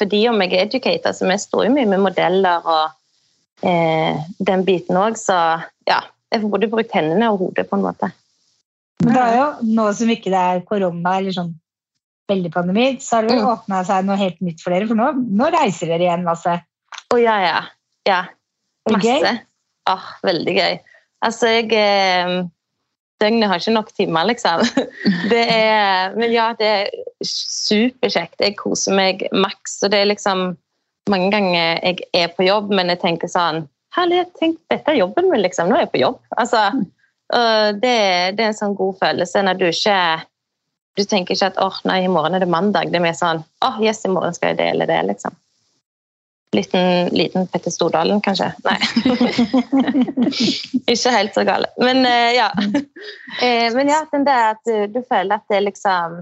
fordi 0.00 0.22
om 0.30 0.40
jeg 0.40 0.54
er 0.56 0.64
educator, 0.64 1.12
så 1.12 1.28
vi 1.28 1.36
står 1.38 1.66
jo 1.66 1.74
mye 1.74 1.88
med 1.90 2.00
modeller 2.00 2.64
og 2.64 3.68
eh, 3.68 4.22
den 4.40 4.64
biten 4.64 4.96
òg, 4.96 5.20
så 5.20 5.36
ja. 5.88 6.00
Jeg 6.32 6.40
får 6.40 6.48
både 6.54 6.68
brukt 6.72 6.94
hendene 6.96 7.28
og 7.28 7.42
hodet 7.42 7.66
på 7.68 7.76
en 7.76 7.82
måte. 7.84 8.08
Men 9.04 9.12
det 9.12 9.22
er 9.22 9.34
jo 9.36 9.72
nå 9.76 9.84
som 9.98 10.12
ikke 10.14 10.30
det 10.32 10.40
er 10.40 10.62
korona 10.64 11.18
eller 11.18 11.34
sånn 11.36 11.50
veldig 12.32 12.52
pandemi, 12.54 12.86
så 13.04 13.18
har 13.18 13.26
det 13.26 13.34
vel 13.34 13.42
mm. 13.44 13.50
åpna 13.50 13.82
seg 13.84 14.06
noe 14.08 14.16
helt 14.16 14.40
nytt 14.40 14.64
for 14.64 14.72
dere, 14.72 14.88
for 14.88 14.96
nå, 14.96 15.10
nå 15.28 15.50
reiser 15.52 15.92
dere 15.92 16.06
igjen 16.06 16.24
masse? 16.24 16.54
Å 16.56 17.12
oh, 17.12 17.20
ja, 17.20 17.36
ja. 17.44 17.58
ja. 18.08 18.22
Masse. 18.90 19.36
Ah, 19.90 20.10
veldig 20.26 20.54
gøy. 20.56 20.80
Altså, 21.22 21.52
jeg 21.54 21.70
eh, 21.78 22.42
Døgnet 23.22 23.50
har 23.50 23.60
ikke 23.60 23.74
nok 23.76 23.92
timer, 23.94 24.26
liksom. 24.26 24.64
Det 25.32 25.42
er, 25.46 26.16
men 26.18 26.32
ja, 26.34 26.48
det 26.58 26.66
er 26.66 26.88
superkjekt. 27.26 28.40
Jeg 28.42 28.56
koser 28.58 28.96
meg 28.98 29.22
maks. 29.30 29.78
Og 29.84 29.92
det 29.92 30.00
er 30.02 30.10
liksom 30.10 30.56
mange 31.10 31.30
ganger 31.34 31.78
jeg 31.82 32.02
er 32.14 32.34
på 32.34 32.46
jobb, 32.46 32.72
men 32.74 32.90
jeg 32.92 33.02
tenker 33.04 33.30
sånn 33.30 33.66
Herlighet, 33.92 34.30
tenk, 34.40 34.54
dette 34.72 34.88
er 34.88 35.02
jobben 35.02 35.26
min, 35.28 35.42
liksom. 35.44 35.68
Nå 35.68 35.76
er 35.76 35.82
jeg 35.82 35.90
på 35.92 36.00
jobb. 36.00 36.20
Altså, 36.40 36.62
det, 37.28 37.96
det, 38.38 38.40
er 38.40 38.46
en 38.46 38.56
sånn 38.56 38.76
god 38.76 38.96
følelse 39.00 39.42
når 39.44 39.58
du 39.60 39.66
ikke 39.68 39.96
Du 40.96 41.02
tenker 41.08 41.36
ikke 41.36 41.50
at 41.52 41.60
åh, 41.60 41.72
oh, 41.72 41.82
nei, 41.88 42.02
i 42.04 42.10
morgen 42.12 42.36
er 42.36 42.42
det 42.44 42.50
mandag. 42.52 42.90
Det 42.92 42.98
er 42.98 43.04
mer 43.04 43.16
sånn 43.16 43.42
åh, 43.44 43.68
oh, 43.68 43.82
yes, 43.84 44.02
i 44.08 44.12
morgen 44.12 44.34
skal 44.36 44.52
jeg 44.52 44.62
dele 44.62 44.88
det, 44.88 44.98
liksom. 45.08 45.36
Liten, 46.52 47.08
liten 47.16 47.46
Petter 47.46 47.72
Stordalen, 47.72 48.20
kanskje. 48.20 48.50
Nei. 48.66 48.76
ikke 50.92 51.12
helt 51.14 51.32
så 51.32 51.46
gale. 51.48 51.70
Men 51.80 52.04
uh, 52.04 52.32
ja. 52.36 52.50
Uh, 53.40 53.68
men 53.72 53.88
ja, 53.88 54.02
den 54.12 54.26
der 54.28 54.50
at 54.50 54.60
du, 54.68 54.74
du, 54.92 54.98
føler 55.08 55.38
at 55.38 55.46
det 55.48 55.56
er 55.56 55.64
liksom 55.70 56.18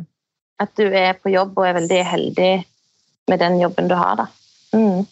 At 0.62 0.70
du 0.78 0.84
er 0.86 1.18
på 1.18 1.32
jobb 1.32 1.58
og 1.58 1.66
er 1.66 1.74
veldig 1.80 1.98
heldig 2.06 2.52
med 3.30 3.42
den 3.42 3.58
jobben 3.58 3.90
du 3.90 3.96
har, 3.98 4.20
da. 4.20 4.28
Mm. 4.76 5.02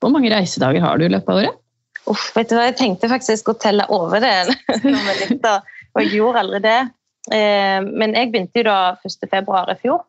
Hvor 0.00 0.12
mange 0.14 0.32
reisedager 0.32 0.80
har 0.80 0.96
du 0.96 1.04
i 1.04 1.12
løpet 1.12 1.32
av 1.32 1.42
året? 1.42 1.60
Uff, 2.08 2.30
vet 2.36 2.48
du 2.48 2.56
hva, 2.56 2.68
Jeg 2.68 2.78
tenkte 2.80 3.12
faktisk 3.12 3.50
å 3.50 3.56
telle 3.60 3.84
over 3.92 4.24
det, 4.24 4.32
og 5.94 6.00
jeg 6.00 6.16
gjorde 6.16 6.44
aldri 6.44 6.60
det. 6.64 6.80
Uh, 7.28 7.80
men 7.92 8.16
jeg 8.16 8.32
begynte 8.32 8.62
jo 8.62 8.68
da 8.70 8.78
1.2. 9.04 9.60
i 9.74 9.78
fjor. 9.84 10.00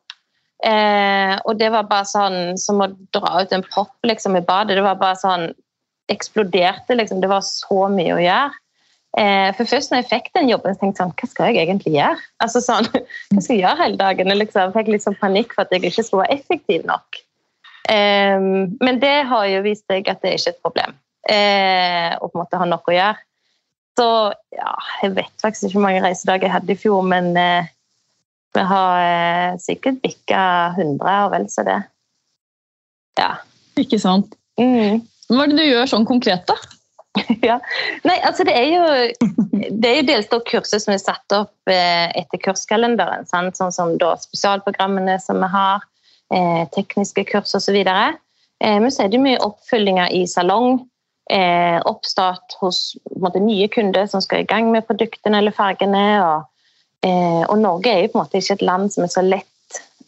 Eh, 0.63 1.35
og 1.43 1.57
det 1.59 1.67
var 1.73 1.89
bare 1.89 2.07
sånn 2.07 2.55
som 2.59 2.79
å 2.83 2.91
dra 3.15 3.41
ut 3.43 3.53
en 3.55 3.65
propp 3.65 4.07
liksom, 4.07 4.37
i 4.39 4.45
badet. 4.45 4.77
Det 4.77 4.85
var 4.85 5.01
bare 5.01 5.19
sånn 5.19 5.51
Eksploderte, 6.05 6.93
liksom. 6.93 7.17
Det 7.17 7.29
var 7.31 7.41
så 7.41 7.87
mye 7.89 8.13
å 8.13 8.21
gjøre. 8.21 8.53
Eh, 9.17 9.49
for 9.57 9.65
først 9.65 9.89
når 9.89 10.03
jeg 10.03 10.09
fikk 10.11 10.27
den 10.35 10.51
jobben, 10.51 10.75
så 10.75 10.83
tenkte 10.83 10.99
jeg 10.99 11.07
sånn 11.07 11.13
Hva 11.17 11.29
skal 11.31 11.47
jeg 11.49 11.63
egentlig 11.63 11.93
gjøre? 11.95 12.25
Altså 12.43 12.61
sånn, 12.61 12.89
Hva 13.31 13.41
skal 13.41 13.55
jeg 13.55 13.63
gjøre 13.63 13.79
hele 13.79 13.99
dagen? 14.01 14.29
Jeg 14.29 14.41
liksom, 14.43 14.75
fikk 14.75 14.91
sånn 15.01 15.17
panikk 15.21 15.55
for 15.55 15.65
at 15.65 15.73
jeg 15.73 15.87
ikke 15.87 16.05
skulle 16.05 16.25
være 16.27 16.37
effektiv 16.37 16.85
nok. 16.85 17.21
Eh, 17.89 18.37
men 18.85 19.01
det 19.01 19.15
har 19.31 19.47
jo 19.49 19.63
vist 19.65 19.87
seg 19.89 20.11
at 20.11 20.21
det 20.21 20.33
er 20.33 20.41
ikke 20.41 20.53
et 20.53 20.65
problem. 20.67 20.97
Eh, 21.25 22.11
å 22.19 22.27
på 22.29 22.37
en 22.37 22.43
måte 22.43 22.61
ha 22.61 22.69
nok 22.69 22.91
å 22.91 22.97
gjøre. 22.99 23.25
Så 23.95 24.07
ja, 24.51 24.73
jeg 25.01 25.15
vet 25.15 25.41
faktisk 25.41 25.69
ikke 25.69 25.79
hvor 25.79 25.87
mange 25.87 26.03
reisedager 26.03 26.49
jeg 26.49 26.55
hadde 26.57 26.75
i 26.75 26.79
fjor, 26.79 27.05
men 27.07 27.31
eh, 27.39 27.71
vi 28.55 28.63
har 28.69 29.01
eh, 29.03 29.57
sikkert 29.61 30.01
bikka 30.03 30.41
100 30.75 31.17
og 31.25 31.35
vel 31.35 31.49
så 31.51 31.65
det. 31.67 31.81
Ja. 33.19 33.35
Ikke 33.79 33.99
sant. 33.99 34.35
Mm. 34.59 35.03
Hva 35.29 35.43
er 35.43 35.51
det 35.51 35.59
du 35.59 35.65
gjør 35.65 35.89
sånn 35.89 36.07
konkret, 36.07 36.45
da? 36.47 36.55
ja. 37.47 37.59
Nei, 38.07 38.15
altså 38.27 38.45
det 38.47 38.55
er 38.55 38.69
jo, 38.71 38.85
det 39.51 39.89
er 39.89 39.99
jo 39.99 40.07
dels 40.09 40.31
opp 40.35 40.47
kurset 40.49 40.83
som 40.83 40.93
er 40.95 41.01
satt 41.01 41.35
opp 41.35 41.71
eh, 41.71 42.07
etter 42.17 42.41
kurskalenderen. 42.43 43.27
Sant? 43.29 43.59
Sånn 43.59 43.73
som 43.75 43.95
da 44.01 44.15
spesialprogrammene 44.19 45.17
som 45.23 45.39
vi 45.43 45.51
har, 45.51 45.85
eh, 46.33 46.63
tekniske 46.75 47.25
kurs 47.31 47.55
osv. 47.57 47.79
Eh, 47.85 48.15
men 48.59 48.91
så 48.91 49.05
er 49.05 49.13
det 49.13 49.23
mye 49.23 49.41
oppfølginger 49.43 50.11
i 50.15 50.25
salong. 50.29 50.83
Eh, 51.31 51.79
oppstart 51.89 52.53
hos 52.61 52.93
måte, 53.17 53.41
nye 53.41 53.65
kunder 53.73 54.05
som 54.11 54.21
skal 54.21 54.43
i 54.43 54.49
gang 54.49 54.69
med 54.73 54.85
produktene 54.87 55.39
eller 55.41 55.55
fargene. 55.55 56.05
og 56.21 56.51
og 57.05 57.57
Norge 57.61 57.91
er 57.91 58.03
jo 58.03 58.13
på 58.13 58.17
en 58.17 58.23
måte 58.23 58.39
ikke 58.41 58.57
et 58.57 58.65
land 58.65 58.91
som 58.93 59.05
er 59.05 59.11
så 59.13 59.21
lett 59.25 59.51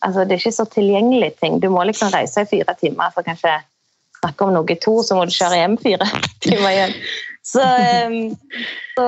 altså 0.05 0.25
Det 0.25 0.35
er 0.35 0.41
ikke 0.41 0.51
så 0.53 0.65
tilgjengelig 0.69 1.31
ting. 1.41 1.59
Du 1.61 1.71
må 1.73 1.83
liksom 1.87 2.11
reise 2.13 2.43
i 2.43 2.49
fire 2.49 2.75
timer 2.77 3.13
for 3.15 3.25
kanskje 3.25 3.55
snakke 4.19 4.45
om 4.45 4.53
noe 4.53 4.77
to, 4.81 4.93
så 5.05 5.17
må 5.17 5.25
du 5.25 5.33
kjøre 5.33 5.61
hjem 5.61 5.77
fire 5.81 6.07
timer 6.45 6.69
igjen. 6.73 6.95
Så, 7.47 7.63
så 8.97 9.05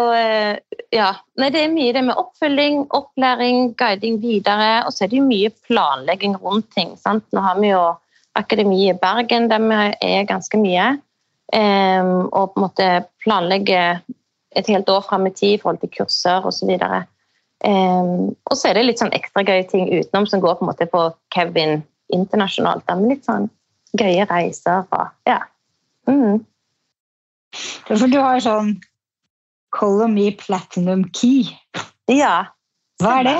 ja. 0.96 1.10
Nei, 1.42 1.50
det 1.52 1.64
er 1.64 1.74
mye 1.74 1.96
det 1.96 2.06
med 2.08 2.20
oppfølging, 2.20 2.86
opplæring, 2.96 3.74
guiding 3.80 4.22
videre. 4.24 4.86
Og 4.88 4.96
så 4.96 5.06
er 5.06 5.12
det 5.12 5.20
jo 5.20 5.28
mye 5.28 5.52
planlegging 5.68 6.38
rundt 6.40 6.70
ting. 6.76 6.96
Sant? 7.02 7.26
Nå 7.36 7.44
har 7.44 7.60
vi 7.60 7.74
jo 7.74 7.84
Akademi 8.40 8.86
i 8.88 8.96
Bergen, 8.96 9.50
der 9.52 9.60
vi 9.66 9.82
er 10.08 10.30
ganske 10.30 10.62
mye. 10.62 10.96
og 11.52 12.54
på 12.54 12.60
en 12.60 12.64
måte 12.64 12.88
planlegge 13.26 14.00
et 14.56 14.68
helt 14.70 14.90
år 14.90 15.02
fram 15.02 15.26
i 15.28 15.34
tid 15.34 15.58
i 15.58 15.62
forhold 15.62 15.82
til 15.82 15.92
kurser 15.98 16.46
osv. 16.46 16.78
Um, 17.60 18.36
og 18.48 18.56
så 18.56 18.70
er 18.70 18.78
det 18.78 18.86
litt 18.86 19.02
sånn 19.02 19.16
ekstra 19.16 19.44
gøye 19.44 19.66
ting 19.68 19.90
utenom 19.92 20.28
som 20.32 20.40
går 20.40 20.56
på 20.56 20.64
en 20.64 20.70
måte 20.72 20.88
på 20.88 21.02
Kevin 21.36 21.82
internasjonalt. 22.14 22.86
Da, 22.88 22.96
med 22.96 23.18
litt 23.18 23.28
sånn 23.28 23.50
gøye 24.00 24.28
reiser 24.30 24.86
og 24.96 25.10
ja. 25.28 25.42
Mm. 26.10 26.46
For 27.90 28.08
du 28.08 28.20
har 28.22 28.40
sånn 28.44 28.78
Color 29.76 30.10
Me 30.12 30.30
Platinum 30.38 31.04
Key. 31.14 31.50
Ja. 32.10 32.50
Hva 33.02 33.20
er 33.20 33.28
det? 33.28 33.40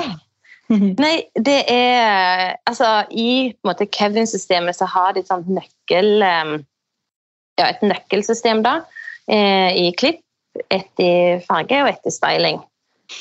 Nei, 1.02 1.14
det 1.34 1.64
er 1.72 2.54
Altså, 2.68 3.02
i 3.10 3.54
Kevin-systemet 3.90 4.78
så 4.78 4.86
har 4.90 5.14
de 5.14 5.24
et 5.24 5.30
sånt 5.30 5.48
nøkkel 5.50 6.22
Ja, 6.22 7.66
et 7.66 7.82
nøkkelsystem, 7.82 8.62
da, 8.64 8.80
eh, 9.28 9.74
i 9.76 9.90
klipp. 9.92 10.22
Ett 10.70 11.02
i 11.02 11.38
farge 11.44 11.82
og 11.82 11.90
ett 11.90 12.06
i 12.08 12.12
styling. 12.14 12.60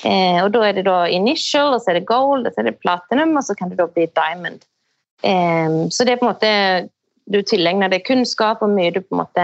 Eh, 0.05 0.39
og 0.43 0.51
Da 0.53 0.63
er 0.67 0.77
det 0.77 0.85
da 0.85 1.05
initial, 1.07 1.73
og 1.73 1.81
så 1.81 1.91
er 1.91 1.99
det 1.99 2.09
gold, 2.09 2.47
og 2.47 2.53
så 2.53 2.61
er 2.61 2.69
det 2.69 2.79
platinum, 2.79 3.35
og 3.37 3.43
så 3.43 3.55
kan 3.57 3.71
det 3.71 3.79
da 3.79 3.87
bli 3.87 4.07
diamond. 4.07 4.63
Eh, 5.23 5.89
så 5.89 6.05
det 6.05 6.15
er 6.15 6.21
på 6.21 6.27
en 6.27 6.33
måte 6.33 6.89
Du 7.29 7.43
tilegner 7.45 7.91
deg 7.91 8.07
kunnskap, 8.07 8.63
og 8.65 8.71
mye 8.73 8.89
du 8.89 9.03
på 9.03 9.13
en 9.13 9.19
måte 9.21 9.43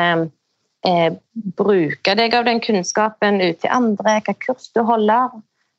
eh, 0.90 1.12
bruker 1.58 2.18
deg 2.18 2.34
av 2.34 2.48
den 2.48 2.58
kunnskapen 2.64 3.38
ut 3.44 3.60
til 3.62 3.70
andre, 3.70 4.16
hva 4.26 4.34
kurs 4.42 4.72
du 4.74 4.82
holder. 4.82 5.36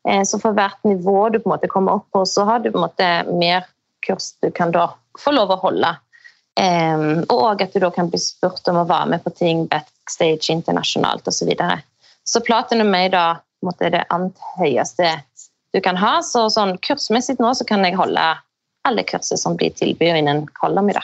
Eh, 0.07 0.23
så 0.23 0.39
for 0.39 0.55
hvert 0.55 0.79
nivå 0.87 1.29
du 1.33 1.41
på 1.41 1.49
en 1.49 1.55
måte 1.57 1.71
kommer 1.71 1.99
opp 1.99 2.07
på, 2.15 2.23
så 2.23 2.45
har 2.47 2.63
du 2.63 2.71
på 2.71 2.79
en 2.79 2.85
måte 2.85 3.09
mer 3.27 3.67
kurs 4.07 4.33
du 4.39 4.51
kan 4.55 4.71
da 4.71 4.93
få 5.19 5.33
lov 5.35 5.51
å 5.51 5.59
holde. 5.65 5.97
Um, 6.57 7.21
og 7.29 7.61
at 7.61 7.75
du 7.75 7.77
da 7.83 7.91
kan 7.93 8.07
bli 8.09 8.17
spurt 8.17 8.65
om 8.71 8.79
å 8.81 8.87
være 8.89 9.11
med 9.11 9.21
på 9.21 9.29
ting 9.37 9.67
backstage 9.69 10.49
internasjonalt 10.49 11.27
osv. 11.27 11.43
Så, 11.43 11.45
videre. 11.45 11.81
så 12.25 12.41
platinum 12.41 12.95
er 12.97 13.11
da 13.13 13.25
måte, 13.65 13.89
det 13.93 14.05
annet 14.13 14.37
høyeste 14.57 15.15
du 15.75 15.81
kan 15.83 15.97
ha. 15.99 16.19
Så 16.25 16.47
sånn 16.53 16.77
kursmessig 16.85 17.37
nå 17.41 17.53
så 17.57 17.65
kan 17.67 17.85
jeg 17.85 17.97
holde 17.97 18.25
alle 18.87 19.03
kurser 19.07 19.39
som 19.39 19.57
blir 19.59 19.73
tilbudt 19.75 20.21
innen 20.21 20.45
i. 20.47 21.01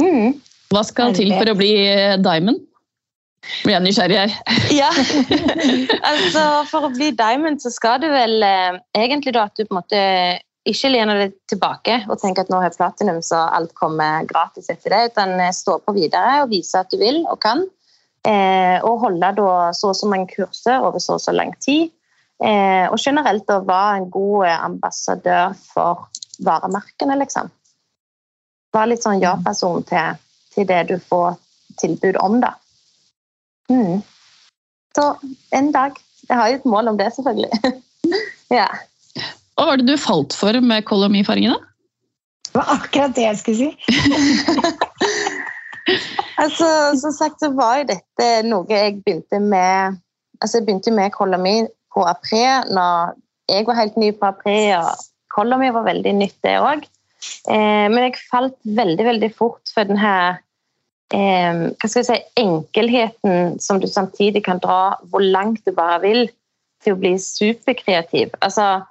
Mm. 0.00 0.40
Hva 0.70 0.82
skal 0.86 1.14
til 1.16 1.32
for 1.34 1.50
å 1.50 1.56
bli 1.58 1.72
eh, 1.86 2.18
diamond? 2.20 2.60
Blir 3.64 3.74
jeg 3.78 3.84
nysgjerrig 3.86 4.18
her. 4.20 4.34
ja, 4.82 4.90
altså 6.10 6.42
For 6.68 6.86
å 6.86 6.92
bli 6.92 7.08
diamond 7.16 7.62
så 7.62 7.72
skal 7.72 8.02
du 8.02 8.08
vel 8.12 8.44
eh, 8.44 8.78
egentlig 8.96 9.34
da 9.36 9.46
at 9.48 9.56
du 9.56 9.64
på 9.64 9.72
en 9.72 9.80
måte 9.80 10.02
ikke 10.68 10.90
lener 10.92 11.22
deg 11.22 11.36
tilbake 11.48 12.02
og 12.10 12.20
tenker 12.20 12.44
at 12.44 12.50
nå 12.52 12.60
har 12.60 12.74
platinum, 12.76 13.22
så 13.24 13.46
alt 13.48 13.72
kommer 13.78 14.26
gratis 14.28 14.68
etter 14.72 14.92
det. 14.92 15.02
Utan 15.14 15.34
eh, 15.40 15.54
stå 15.56 15.78
på 15.84 15.96
videre 15.96 16.42
og 16.44 16.52
vise 16.52 16.80
at 16.80 16.92
du 16.92 17.00
vil 17.00 17.22
og 17.24 17.40
kan. 17.42 17.64
Eh, 18.28 18.76
og 18.84 19.00
holde 19.00 19.30
da 19.38 19.70
så 19.72 19.94
og 19.94 19.96
så 19.96 20.08
mange 20.10 20.28
kurser 20.34 20.82
over 20.84 21.00
så 21.00 21.16
og 21.16 21.22
så 21.24 21.32
lang 21.32 21.54
tid. 21.62 21.88
Eh, 22.40 22.86
og 22.88 22.98
generelt 23.00 23.48
å 23.52 23.60
være 23.64 23.96
en 24.00 24.10
god 24.12 24.48
ambassadør 24.52 25.56
for 25.60 26.08
varemerkene, 26.44 27.16
liksom. 27.20 27.50
Være 28.72 28.92
litt 28.92 29.04
sånn 29.04 29.20
ja-person 29.20 29.84
til, 29.88 30.20
til, 30.54 30.68
det 30.68 30.82
du 30.92 30.96
får 31.00 31.34
tilbud 31.80 32.20
om. 32.20 32.38
da. 32.44 32.54
Mm. 33.72 34.00
Så 34.96 35.14
en 35.56 35.72
dag. 35.72 35.98
Jeg 36.28 36.38
har 36.38 36.48
jo 36.52 36.60
et 36.60 36.68
mål 36.68 36.92
om 36.92 36.98
det, 37.00 37.08
selvfølgelig. 37.16 37.50
ja. 38.60 38.68
Hva 39.56 39.66
var 39.66 39.80
det 39.80 39.88
du 39.88 39.96
falt 40.00 40.36
for 40.36 40.60
med 40.62 40.84
Color 40.86 41.10
Me-fargene? 41.12 41.58
Det 42.50 42.58
var 42.58 42.70
akkurat 42.76 43.14
det 43.16 43.24
jeg 43.26 43.38
skulle 43.40 43.58
si. 43.58 43.70
altså, 46.42 46.68
som 47.00 47.12
sagt 47.14 47.42
så 47.42 47.50
var 47.56 47.80
jo 47.80 47.90
dette 47.92 48.28
noe 48.48 48.68
jeg 48.70 49.00
begynte 49.04 49.40
med 49.42 50.00
altså 50.40 50.58
Jeg 50.58 50.66
begynte 50.66 50.92
med 50.96 51.12
Me 51.44 51.54
på 51.92 52.04
Apré 52.08 52.44
når 52.72 53.16
jeg 53.50 53.66
var 53.66 53.80
helt 53.80 53.96
ny 53.98 54.12
på 54.14 54.28
Apré, 54.30 54.58
og 54.78 55.56
Me 55.58 55.72
var 55.74 55.84
veldig 55.84 56.12
nytt, 56.14 56.36
det 56.44 56.58
òg. 56.62 56.84
Eh, 57.50 57.86
men 57.90 58.04
jeg 58.06 58.20
falt 58.30 58.56
veldig, 58.64 59.04
veldig 59.04 59.30
fort 59.36 59.72
for 59.74 59.88
den 59.88 59.98
her 60.00 60.38
eh, 61.12 61.66
hva 61.74 61.88
skal 61.88 62.00
jeg 62.00 62.08
si, 62.08 62.18
enkelheten 62.40 63.58
som 63.60 63.80
du 63.82 63.88
samtidig 63.90 64.44
kan 64.46 64.62
dra 64.62 65.00
hvor 65.10 65.24
langt 65.24 65.64
du 65.66 65.74
bare 65.76 66.00
vil, 66.04 66.30
til 66.80 66.96
å 66.96 67.00
bli 67.00 67.16
superkreativ. 67.20 68.32
Altså, 68.40 68.86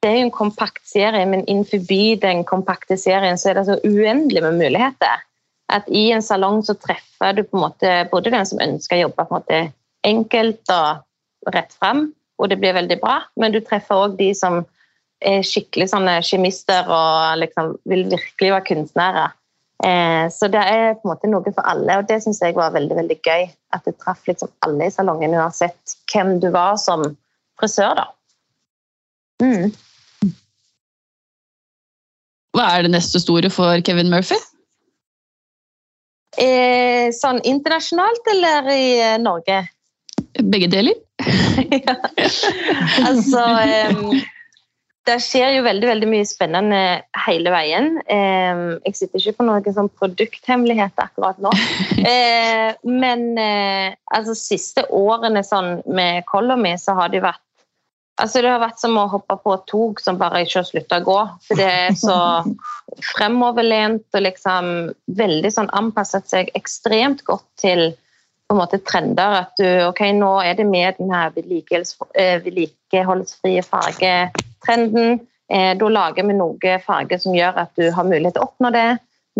det 0.00 0.10
er 0.10 0.20
jo 0.20 0.28
en 0.28 0.36
kompakt 0.36 0.84
serie, 0.88 1.24
men 1.26 1.42
innenfor 1.46 1.82
den 2.22 2.44
kompakte 2.48 2.96
serien 3.00 3.38
så 3.38 3.50
er 3.50 3.58
det 3.58 3.66
så 3.66 3.80
uendelig 3.84 4.44
med 4.44 4.60
muligheter. 4.60 5.24
At 5.70 5.88
i 5.88 6.08
en 6.14 6.24
salong 6.24 6.64
så 6.66 6.74
treffer 6.74 7.36
du 7.36 7.44
på 7.46 7.58
en 7.58 7.66
måte 7.68 7.92
både 8.10 8.32
den 8.34 8.46
som 8.48 8.62
ønsker 8.62 8.98
å 8.98 9.04
jobbe 9.06 9.24
på 9.24 9.28
en 9.28 9.38
måte 9.38 9.60
enkelt 10.06 10.72
og 10.74 11.52
rett 11.54 11.72
frem, 11.76 12.08
og 12.40 12.48
det 12.50 12.58
blir 12.60 12.76
veldig 12.76 12.96
bra, 13.02 13.20
men 13.40 13.52
du 13.52 13.60
treffer 13.60 14.06
òg 14.06 14.16
de 14.18 14.30
som 14.36 14.62
er 15.20 15.44
skikkelig 15.44 15.90
sånne 15.92 16.14
kjemister 16.24 16.88
og 16.88 17.40
liksom 17.42 17.74
vil 17.88 18.06
virkelig 18.08 18.54
være 18.54 18.66
kunstnere. 18.70 19.26
Eh, 19.84 20.26
så 20.32 20.48
det 20.52 20.60
er 20.60 20.94
på 20.96 21.06
en 21.06 21.12
måte 21.12 21.28
noe 21.28 21.52
for 21.52 21.64
alle, 21.68 22.00
og 22.00 22.08
det 22.08 22.20
syns 22.24 22.40
jeg 22.44 22.56
var 22.56 22.72
veldig 22.76 22.96
veldig 22.98 23.18
gøy. 23.24 23.46
At 23.76 23.84
det 23.86 23.98
traff 24.00 24.24
liksom 24.28 24.50
alle 24.66 24.88
i 24.88 24.94
salongen, 24.94 25.36
uansett 25.36 25.96
hvem 26.12 26.38
du 26.42 26.48
var 26.52 26.80
som 26.80 27.04
frisør. 27.60 28.00
da. 28.00 28.08
Mm. 29.44 29.72
Hva 32.56 32.66
er 32.74 32.84
det 32.84 32.92
neste 32.96 33.20
store 33.22 33.52
for 33.52 33.80
Kevin 33.86 34.10
Murphy? 34.12 34.36
Eh, 36.40 37.10
sånn 37.12 37.42
internasjonalt 37.44 38.28
eller 38.32 38.68
i 38.72 38.90
eh, 38.96 39.16
Norge? 39.20 39.62
Begge 40.40 40.70
deler. 40.72 40.96
ja. 41.84 41.96
Altså 43.04 43.42
um, 43.90 44.14
Det 45.08 45.16
skjer 45.20 45.56
jo 45.58 45.66
veldig 45.66 45.88
veldig 45.90 46.08
mye 46.08 46.28
spennende 46.28 46.80
hele 47.26 47.52
veien. 47.52 47.92
Jeg 48.06 48.94
sitter 48.94 49.20
ikke 49.20 49.40
på 49.40 49.46
noen 49.48 49.74
sånn 49.74 49.90
produkthemmeligheter 49.98 51.08
akkurat 51.08 51.40
nå. 51.42 51.50
men 52.84 53.24
altså 53.40 54.36
siste 54.38 54.84
årene 54.94 55.42
sånn, 55.42 55.80
med 55.88 56.28
Color 56.30 56.60
Me, 56.60 56.76
så 56.78 56.94
har 57.00 57.10
det 57.10 57.18
jo 57.18 57.26
vært 57.26 57.42
Altså, 58.20 58.42
det 58.44 58.50
har 58.52 58.60
vært 58.62 58.80
som 58.82 58.98
å 59.00 59.08
hoppe 59.10 59.36
på 59.40 59.54
et 59.56 59.64
tog 59.70 60.00
som 60.02 60.18
bare 60.20 60.42
ikke 60.44 60.60
har 60.60 60.68
slutta 60.68 61.00
å 61.00 61.06
gå. 61.06 61.18
For 61.46 61.60
det 61.60 61.68
er 61.70 61.96
så 61.98 62.18
fremoverlent 63.14 64.06
og 64.16 64.24
liksom 64.26 64.70
veldig 65.18 65.52
sånn 65.54 65.70
anpasset 65.76 66.28
seg 66.28 66.52
ekstremt 66.58 67.24
godt 67.28 67.46
til 67.62 67.90
på 68.50 68.56
en 68.56 68.60
måte 68.60 68.80
trender. 68.82 69.36
At 69.44 69.54
du 69.60 69.66
OK, 69.86 70.02
nå 70.16 70.32
er 70.42 70.56
det 70.58 70.66
med 70.66 70.98
den 70.98 71.12
her 71.14 71.30
eh, 71.30 72.40
vedlikeholdsfrie 72.44 73.62
fargetrenden. 73.62 75.20
Eh, 75.50 75.72
da 75.78 75.90
lager 75.90 76.26
vi 76.26 76.34
noe 76.38 76.78
farge 76.84 77.18
som 77.22 77.34
gjør 77.34 77.62
at 77.64 77.72
du 77.78 77.88
har 77.94 78.06
mulighet 78.08 78.36
til 78.36 78.44
å 78.44 78.50
oppnå 78.50 78.72
det. 78.74 78.88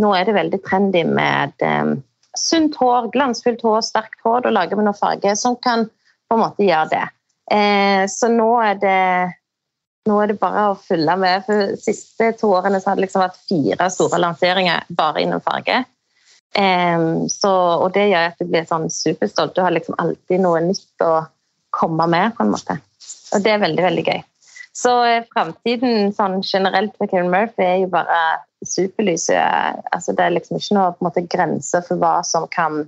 Nå 0.00 0.14
er 0.14 0.28
det 0.28 0.38
veldig 0.38 0.60
trendy 0.62 1.02
med 1.06 1.66
eh, 1.66 1.96
sunt 2.38 2.78
hår, 2.78 3.10
glansfullt 3.14 3.62
hår, 3.66 3.80
sterkt 3.82 4.22
hår. 4.24 4.46
Da 4.46 4.54
lager 4.54 4.78
vi 4.78 4.86
noe 4.86 4.96
farge 4.96 5.34
som 5.36 5.58
kan 5.58 5.88
på 6.30 6.38
en 6.38 6.44
måte 6.44 6.66
gjøre 6.66 6.92
det. 6.94 7.06
Eh, 7.50 8.06
så 8.08 8.28
nå 8.30 8.48
er, 8.62 8.76
det, 8.80 8.98
nå 10.08 10.18
er 10.22 10.30
det 10.30 10.38
bare 10.40 10.68
å 10.70 10.78
følge 10.78 11.16
med. 11.20 11.46
For 11.46 11.72
de 11.72 11.80
siste 11.80 12.32
to 12.40 12.52
årene 12.54 12.80
så 12.80 12.92
har 12.92 12.98
det 12.98 13.06
liksom 13.06 13.24
vært 13.24 13.40
fire 13.48 13.90
store 13.92 14.20
lanseringer 14.22 14.86
bare 14.96 15.24
innen 15.24 15.42
farge. 15.44 15.82
Eh, 16.54 17.06
så, 17.32 17.52
og 17.80 17.90
det 17.96 18.10
gjør 18.10 18.30
at 18.30 18.40
du 18.40 18.50
blir 18.50 18.68
sånn 18.68 18.88
superstolt. 18.94 19.56
Du 19.56 19.64
har 19.64 19.74
liksom 19.74 19.98
alltid 20.02 20.44
noe 20.44 20.62
nytt 20.64 21.06
å 21.06 21.14
komme 21.74 22.06
med, 22.10 22.36
på 22.36 22.46
en 22.46 22.54
måte. 22.54 22.78
Og 23.34 23.42
det 23.42 23.54
er 23.54 23.64
veldig, 23.64 23.86
veldig 23.88 24.06
gøy. 24.06 24.22
Så 24.80 24.94
eh, 25.08 25.26
framtiden 25.34 26.14
sånn 26.14 26.38
generelt 26.46 26.94
med 27.02 27.10
Kevin 27.10 27.34
Murphy 27.34 27.66
er 27.66 27.82
jo 27.82 27.90
bare 27.92 28.22
superlys. 28.66 29.30
Altså, 29.32 30.14
det 30.14 30.24
er 30.24 30.34
liksom 30.36 30.58
ikke 30.60 30.76
noe 30.76 30.96
måte, 31.02 31.26
grenser 31.26 31.82
for 31.86 31.98
hva 31.98 32.20
som 32.26 32.46
kan 32.52 32.84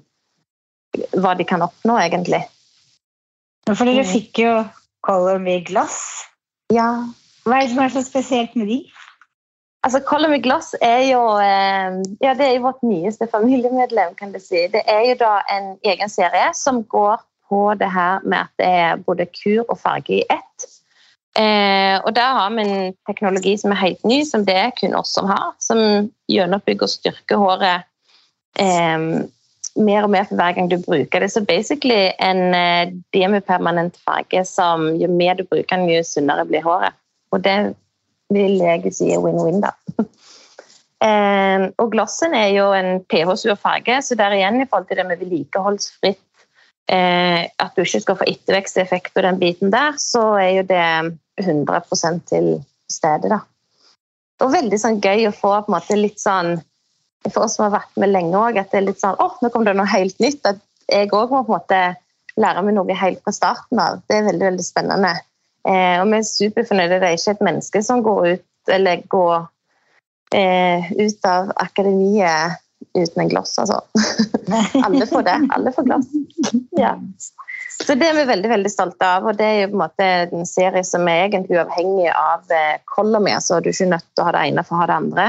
hva 0.93 1.33
de 1.33 1.47
kan 1.49 1.63
oppnå, 1.65 1.97
egentlig. 2.03 2.43
For 3.69 3.87
dere 3.87 4.05
fikk 4.07 4.43
jo 4.43 4.53
Color 5.07 5.39
Me 5.43 5.61
Glass. 5.67 6.01
Ja. 6.73 7.07
Hva 7.47 7.59
er 7.59 7.67
det 7.67 7.75
som 7.75 7.83
er 7.85 7.95
så 7.95 8.03
spesielt 8.07 8.57
med 8.59 8.71
de? 8.71 8.81
Altså, 9.83 10.01
Color 10.07 10.31
Me 10.31 10.39
Glass 10.43 10.75
er 10.83 11.01
jo 11.09 11.21
eh, 11.43 11.99
ja, 12.23 12.35
det 12.39 12.47
er 12.47 12.53
jo 12.57 12.69
vårt 12.69 12.83
nyeste 12.87 13.27
familiemedlem. 13.31 14.15
kan 14.19 14.33
du 14.33 14.39
si. 14.43 14.67
Det 14.71 14.83
er 14.87 15.03
jo 15.11 15.17
da 15.23 15.33
en 15.51 15.75
egen 15.85 16.11
serie 16.11 16.51
som 16.55 16.85
går 16.85 17.23
på 17.51 17.75
det 17.79 17.91
her 17.91 18.23
med 18.25 18.39
at 18.39 18.53
det 18.59 18.69
er 18.69 19.03
både 19.07 19.27
kur 19.27 19.65
og 19.69 19.79
farge 19.79 20.21
i 20.21 20.25
ett. 20.31 20.69
Eh, 21.39 21.97
og 22.05 22.15
Der 22.15 22.35
har 22.39 22.51
vi 22.55 22.63
en 22.63 22.95
teknologi 23.09 23.57
som 23.57 23.71
er 23.71 23.81
helt 23.81 24.05
ny, 24.05 24.25
som 24.25 24.47
det 24.47 24.57
er 24.57 24.75
kun 24.81 24.95
oss 24.95 25.15
som 25.15 25.27
har. 25.27 25.55
Som 25.61 26.11
gjennombygger 26.29 26.87
og 26.87 26.95
styrker 26.95 27.43
håret 27.43 27.89
eh, 28.59 29.27
mer 29.77 30.07
og 30.07 30.13
mer 30.13 30.27
for 30.29 30.39
hver 30.39 30.57
gang 30.57 30.71
du 30.71 30.79
bruker 30.83 31.23
det. 31.23 31.31
Så 31.33 31.45
basically 31.45 32.11
en 32.21 32.55
uh, 32.55 32.93
demipermanent 33.15 33.97
farge 34.05 34.45
som 34.49 34.91
jo 35.01 35.09
mer 35.11 35.39
du 35.39 35.45
bruker 35.45 35.77
den, 35.77 35.89
jo 35.91 36.03
sunnere 36.07 36.47
blir 36.49 36.65
håret. 36.65 36.97
Og 37.33 37.45
det 37.45 37.75
vil 38.33 38.59
jeg 38.61 38.93
si 38.95 39.13
er 39.13 39.23
win-win, 39.23 39.63
da. 39.65 39.73
um, 39.99 41.69
og 41.81 41.93
glossen 41.93 42.37
er 42.37 42.51
jo 42.57 42.71
en 42.77 43.01
pH-sur 43.09 43.57
farge, 43.61 44.01
så 44.03 44.17
der 44.19 44.37
igjen 44.37 44.61
i 44.63 44.69
forhold 44.69 44.89
til 44.89 45.01
det 45.01 45.09
med 45.09 45.21
vedlikeholdsfritt 45.21 46.21
uh, 46.93 47.41
At 47.47 47.73
du 47.77 47.85
ikke 47.85 48.05
skal 48.05 48.21
få 48.21 48.29
etterveksteffekt 48.29 49.17
og 49.17 49.27
den 49.29 49.41
biten 49.41 49.73
der, 49.73 49.97
så 50.01 50.35
er 50.41 50.51
jo 50.61 50.69
det 50.69 50.85
100% 51.41 52.29
til 52.29 52.53
stede, 52.91 53.33
da. 53.33 53.41
Og 54.43 54.53
veldig 54.53 54.79
sånn 54.81 55.01
gøy 55.01 55.29
å 55.29 55.35
få 55.35 55.55
på 55.63 55.71
en 55.71 55.77
måte 55.77 55.97
litt 55.97 56.21
sånn 56.21 56.57
for 57.31 57.45
oss 57.45 57.57
som 57.57 57.67
har 57.67 57.77
vært 57.77 58.01
med 58.01 58.13
lenge 58.13 58.39
òg, 58.39 58.59
at 58.59 58.73
det 58.73 58.81
er 58.81 58.89
litt 58.89 59.03
sånn 59.03 59.19
åh, 59.23 59.37
nå 59.43 59.51
kom 59.53 59.67
det 59.67 59.77
noe 59.79 59.91
helt 59.91 60.19
nytt. 60.23 60.43
At 60.49 60.63
jeg 60.91 61.13
òg 61.15 61.31
må 61.31 61.45
på 61.47 61.53
en 61.53 61.61
måte 61.61 61.83
lære 62.41 62.65
meg 62.65 62.77
noe 62.77 62.97
helt 62.99 63.23
fra 63.25 63.35
starten 63.37 63.83
av. 63.83 64.01
Det 64.09 64.19
er 64.19 64.29
veldig 64.31 64.49
veldig 64.51 64.67
spennende. 64.67 65.13
Eh, 65.69 66.01
og 66.01 66.09
vi 66.11 66.19
er 66.19 66.27
superfornøyde. 66.27 66.99
Det 66.99 67.11
er 67.11 67.19
ikke 67.19 67.37
et 67.37 67.47
menneske 67.51 67.83
som 67.87 68.03
går 68.05 68.29
ut, 68.33 68.49
eller 68.73 69.05
går 69.13 69.37
eh, 70.35 70.91
ut 70.99 71.29
av 71.29 71.53
akademiet 71.63 72.59
uten 72.99 73.23
en 73.23 73.31
gloss, 73.31 73.55
altså. 73.63 73.79
Alle 74.87 75.07
får 75.07 75.23
det. 75.29 75.37
Alle 75.55 75.73
får 75.73 75.87
gloss. 75.87 76.11
Ja. 76.77 76.97
Så 77.83 77.95
det 77.99 78.09
er 78.11 78.19
vi 78.19 78.25
veldig 78.29 78.51
veldig 78.51 78.71
stolte 78.71 79.07
av. 79.07 79.29
og 79.31 79.39
Det 79.39 79.47
er 79.47 79.61
jo 79.63 79.71
på 79.73 79.79
en 79.79 79.85
måte 79.85 80.09
en 80.25 80.49
serie 80.49 80.83
som 80.87 81.07
er 81.11 81.29
egentlig 81.29 81.57
uavhengig 81.61 82.11
av 82.11 82.51
kolla 82.91 83.21
mi. 83.23 83.31
Me. 83.33 83.39
Så 83.41 83.61
du 83.61 83.71
er 83.71 83.77
ikke 83.77 83.95
nødt 83.95 84.09
til 84.11 84.25
å 84.25 84.29
ha 84.29 84.35
det 84.37 84.45
ene 84.51 84.67
for 84.67 84.77
å 84.77 84.83
ha 84.83 84.91
det 84.91 84.99
andre. 84.99 85.29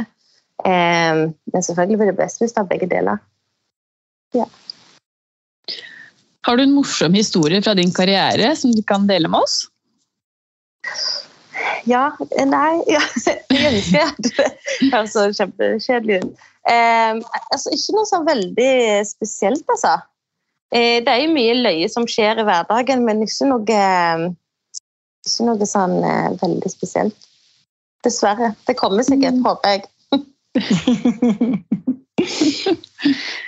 Um, 0.63 1.33
men 1.51 1.65
selvfølgelig 1.65 1.97
blir 1.99 2.11
det 2.11 2.19
best 2.19 2.39
hvis 2.41 2.53
det 2.55 2.61
er 2.61 2.69
begge 2.69 2.89
deler. 2.91 3.19
Ja. 4.37 4.45
Har 6.43 6.57
du 6.57 6.63
en 6.63 6.75
morsom 6.75 7.15
historie 7.15 7.61
fra 7.63 7.73
din 7.77 7.93
karriere 7.95 8.53
som 8.59 8.71
du 8.75 8.83
kan 8.83 9.07
dele 9.07 9.31
med 9.31 9.45
oss? 9.45 9.63
Ja 11.87 12.09
Nei, 12.19 12.71
ja, 12.91 13.01
jeg 13.53 13.69
ønsker 13.69 14.09
at 14.09 14.29
det 14.29 14.47
høres 14.91 15.13
så 15.15 15.27
kjempekjedelig 15.35 16.23
ut. 16.23 16.47
Eh, 16.71 17.19
altså, 17.51 17.73
ikke 17.75 17.95
noe 17.95 18.07
sånn 18.07 18.27
veldig 18.27 18.73
spesielt, 19.07 19.63
altså. 19.71 19.97
Eh, 20.73 21.03
det 21.03 21.11
er 21.11 21.25
jo 21.25 21.35
mye 21.35 21.57
løye 21.59 21.89
som 21.91 22.07
skjer 22.09 22.39
i 22.41 22.47
hverdagen, 22.47 23.03
men 23.07 23.23
ikke 23.25 23.49
noe, 23.51 23.79
ikke 25.27 25.47
noe 25.47 25.69
sånn 25.69 25.99
eh, 26.07 26.29
veldig 26.41 26.71
spesielt. 26.71 27.29
Dessverre. 28.03 28.53
Det 28.67 28.75
kommer 28.79 29.05
sikkert, 29.07 29.39
mm. 29.39 29.45
håper 29.47 29.75
jeg. 29.75 29.85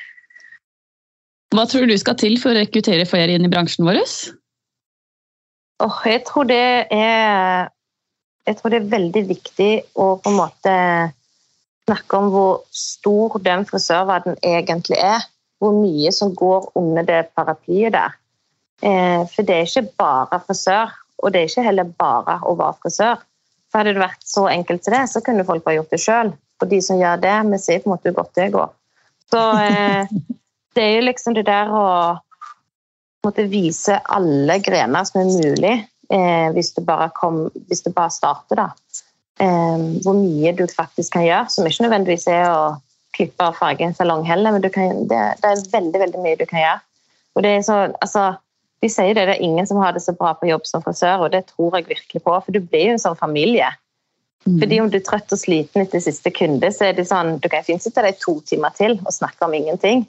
Hva 1.55 1.63
tror 1.71 1.87
du 1.87 1.95
skal 2.01 2.17
til 2.19 2.35
for 2.41 2.51
å 2.51 2.57
rekruttere 2.57 3.05
flere 3.07 3.35
inn 3.35 3.45
i 3.47 3.51
bransjen 3.51 3.85
vår? 3.87 3.99
Oh, 5.83 5.97
jeg, 6.07 6.23
tror 6.27 6.45
det 6.49 6.87
er, 6.91 7.69
jeg 8.47 8.55
tror 8.57 8.69
det 8.73 8.79
er 8.81 8.95
veldig 8.95 9.23
viktig 9.29 9.71
å 9.99 10.01
på 10.23 10.27
en 10.31 10.39
måte 10.39 10.73
snakke 11.85 12.11
om 12.17 12.25
hvor 12.33 12.53
stor 12.75 13.29
den 13.45 13.61
frisørverdenen 13.69 14.37
egentlig 14.43 14.97
er. 14.99 15.19
Hvor 15.61 15.73
mye 15.77 16.11
som 16.11 16.35
går 16.35 16.61
under 16.75 17.03
det 17.07 17.31
paraplyet 17.37 17.93
der. 17.95 18.11
Eh, 18.83 19.23
for 19.31 19.41
det 19.47 19.55
er 19.55 19.69
ikke 19.69 19.95
bare 19.97 20.41
frisør, 20.43 20.91
og 21.23 21.31
det 21.31 21.39
er 21.39 21.47
ikke 21.47 21.63
heller 21.63 21.87
bare 21.87 22.35
å 22.43 22.57
være 22.59 22.75
frisør. 22.83 23.17
For 23.71 23.77
Hadde 23.79 23.95
det 23.95 24.03
vært 24.03 24.23
så 24.27 24.43
enkelt 24.51 24.81
til 24.83 24.93
det, 24.97 25.05
så 25.11 25.19
kunne 25.23 25.47
folk 25.47 25.63
bare 25.63 25.77
gjort 25.79 25.93
det 25.95 26.01
sjøl. 26.03 26.29
Og 26.61 26.69
de 26.71 26.79
som 26.83 26.99
gjør 26.99 27.19
det, 27.23 27.35
vi 27.51 27.61
sier 27.61 27.81
på 27.83 27.89
en 27.89 27.95
måte 27.95 28.11
hvor 28.11 28.23
godt 28.23 28.39
det 28.39 28.51
går. 28.53 28.69
Så 29.31 29.41
eh, 29.63 30.13
det 30.75 30.85
er 30.85 30.95
jo 30.97 31.07
liksom 31.09 31.35
det 31.37 31.47
der 31.49 31.73
å 31.73 31.87
måtte 33.25 33.47
vise 33.49 33.97
alle 34.13 34.59
grener 34.63 35.07
som 35.07 35.21
er 35.23 35.31
mulig, 35.31 35.75
eh, 36.13 36.47
hvis, 36.53 36.73
det 36.77 36.85
bare 36.85 37.09
kom, 37.17 37.45
hvis 37.69 37.83
det 37.85 37.95
bare 37.95 38.13
starter, 38.13 38.61
da. 38.61 38.69
Eh, 39.41 39.85
hvor 40.05 40.15
mye 40.15 40.53
du 40.55 40.65
faktisk 40.71 41.17
kan 41.17 41.25
gjøre, 41.25 41.51
som 41.51 41.67
ikke 41.67 41.87
nødvendigvis 41.87 42.27
er 42.31 42.47
å 42.51 42.75
klippe 43.15 43.47
og 43.47 43.57
farge 43.57 43.85
en 43.85 43.95
salong 43.95 44.25
heller, 44.27 44.55
men 44.55 44.63
kan, 44.71 45.05
det, 45.09 45.21
det, 45.41 45.51
er 45.51 45.69
veldig 45.71 46.01
veldig 46.01 46.23
mye 46.23 46.39
du 46.39 46.45
kan 46.49 46.61
gjøre. 46.61 46.81
Og 47.35 47.43
det 47.43 47.51
er 47.51 47.63
så, 47.67 47.77
altså, 48.03 48.25
de 48.83 48.91
sier 48.91 49.15
det, 49.15 49.25
det 49.27 49.37
er 49.37 49.47
ingen 49.47 49.67
som 49.67 49.79
har 49.81 49.95
det 49.95 50.03
så 50.03 50.13
bra 50.15 50.33
på 50.37 50.49
jobb 50.49 50.67
som 50.67 50.83
frisør, 50.83 51.25
og 51.25 51.33
det 51.33 51.45
tror 51.51 51.79
jeg 51.79 51.89
virkelig 51.89 52.21
på, 52.21 52.35
for 52.35 52.55
du 52.55 52.61
blir 52.61 52.89
jo 52.89 52.95
en 52.95 53.03
sånn 53.07 53.19
familie. 53.19 53.71
Mm. 54.45 54.59
Fordi 54.61 54.79
om 54.81 54.89
du 54.93 54.99
er 54.99 55.05
trøtt 55.05 55.33
og 55.33 55.41
sliten 55.41 55.81
etter 55.81 56.03
siste 56.03 56.29
kunde, 56.33 56.69
så 56.73 56.89
er 56.89 56.97
det 56.97 57.07
sånn 57.09 57.39
du 57.41 57.47
kan 57.49 57.65
fint 57.65 57.81
sitte 57.81 58.03
der 58.05 58.17
to 58.21 58.37
timer 58.45 58.75
til 58.77 58.99
og 59.01 59.13
snakke 59.13 59.47
om 59.47 59.55
ingenting. 59.57 60.05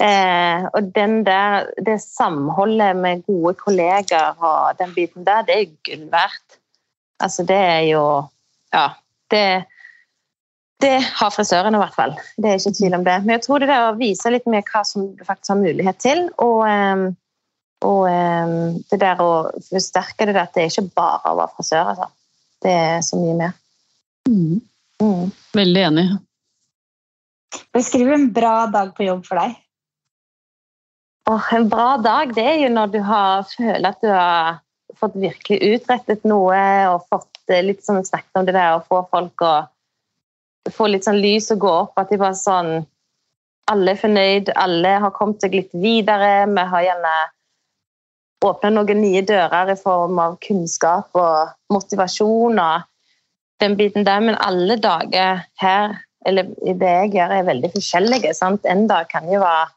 Eh, 0.00 0.64
og 0.76 0.90
den 0.96 1.22
der, 1.24 1.70
det 1.84 2.00
samholdet 2.04 2.96
med 2.96 3.24
gode 3.28 3.54
kollegaer 3.60 4.36
og 4.44 4.76
den 4.80 4.92
biten 4.96 5.24
der, 5.24 5.44
det 5.48 5.56
er 5.56 5.74
gull 5.88 6.04
verdt. 6.12 6.60
Altså, 7.20 7.44
det 7.48 7.56
er 7.56 7.82
jo 7.92 8.04
Ja. 8.72 8.88
Det, 9.30 9.64
det 10.80 10.96
har 11.02 11.30
frisørene 11.34 11.78
i 11.78 11.80
hvert 11.80 11.94
fall. 11.94 12.12
Det 12.36 12.50
er 12.50 12.60
ikke 12.60 12.76
tvil 12.78 12.94
om 12.94 13.04
det. 13.04 13.16
Men 13.24 13.30
jeg 13.30 13.42
tror 13.42 13.58
det 13.58 13.70
er 13.72 13.86
å 13.88 13.96
vise 13.98 14.30
litt 14.30 14.46
mer 14.46 14.62
hva 14.68 14.84
som 14.86 15.08
du 15.16 15.24
faktisk 15.24 15.54
har 15.54 15.62
mulighet 15.62 15.98
til. 15.98 16.28
Og, 16.44 16.60
ehm, 16.68 17.06
og 17.82 18.02
ehm, 18.10 18.76
det 18.90 19.00
der 19.00 19.22
å 19.24 19.30
forsterke 19.70 20.28
det 20.28 20.36
at 20.38 20.54
det 20.54 20.62
er 20.62 20.70
ikke 20.70 20.94
bare 21.00 21.32
å 21.32 21.40
være 21.40 21.56
frisør. 21.56 21.90
Altså. 21.94 22.10
Det 22.62 22.76
er 22.84 23.00
så 23.02 23.18
mye 23.18 23.38
mer. 23.40 23.56
Mm. 24.26 24.60
Mm. 25.02 25.30
Veldig 25.54 25.82
enig. 25.90 26.06
Beskriv 27.72 28.12
en 28.12 28.32
bra 28.32 28.66
dag 28.66 28.94
på 28.96 29.06
jobb 29.06 29.24
for 29.26 29.40
deg. 29.40 29.56
Oh, 31.30 31.46
en 31.54 31.68
bra 31.68 31.96
dag 31.98 32.34
det 32.36 32.44
er 32.46 32.60
jo 32.62 32.70
når 32.70 32.92
du 32.94 33.00
har, 33.02 33.46
føler 33.50 33.88
at 33.88 34.02
du 34.02 34.10
har 34.12 34.60
fått 34.96 35.16
virkelig 35.18 35.58
utrettet 35.74 36.26
noe 36.28 36.58
og 36.92 37.06
fått 37.10 37.50
eh, 37.50 37.64
litt 37.66 37.82
sånn 37.84 38.04
snakket 38.06 38.38
om 38.38 38.46
det 38.46 38.54
der 38.56 38.76
å 38.76 38.84
få 38.86 39.02
folk 39.10 39.42
å 39.42 39.54
få 40.72 40.86
litt 40.90 41.06
sånn 41.06 41.18
lys 41.22 41.50
å 41.50 41.58
gå 41.60 41.72
opp. 41.84 41.96
At 41.98 42.12
de 42.12 42.20
bare 42.20 42.38
sånn 42.38 42.76
Alle 43.66 43.96
er 43.96 43.98
fornøyd, 43.98 44.52
alle 44.54 44.92
har 45.02 45.10
kommet 45.10 45.42
seg 45.42 45.56
litt 45.58 45.72
videre. 45.74 46.46
Vi 46.46 46.64
har 46.70 46.84
gjerne 46.86 47.14
åpna 48.46 48.70
noen 48.70 49.00
nye 49.02 49.22
dører 49.26 49.72
i 49.72 49.80
form 49.80 50.20
av 50.22 50.36
kunnskap 50.44 51.18
og 51.18 51.56
motivasjon 51.74 52.60
og 52.62 52.84
den 53.62 53.76
biten 53.78 54.06
der. 54.06 54.20
Men 54.20 54.38
alle 54.40 54.76
dager 54.80 55.44
her, 55.60 55.96
eller 56.26 56.50
i 56.66 56.74
det 56.76 56.92
jeg 56.92 57.12
gjør, 57.16 57.34
er 57.36 57.50
veldig 57.50 57.72
forskjellige. 57.74 58.34
Sant? 58.34 58.66
En 58.66 58.86
dag 58.90 59.08
kan 59.12 59.28
jo 59.32 59.42
være 59.44 59.68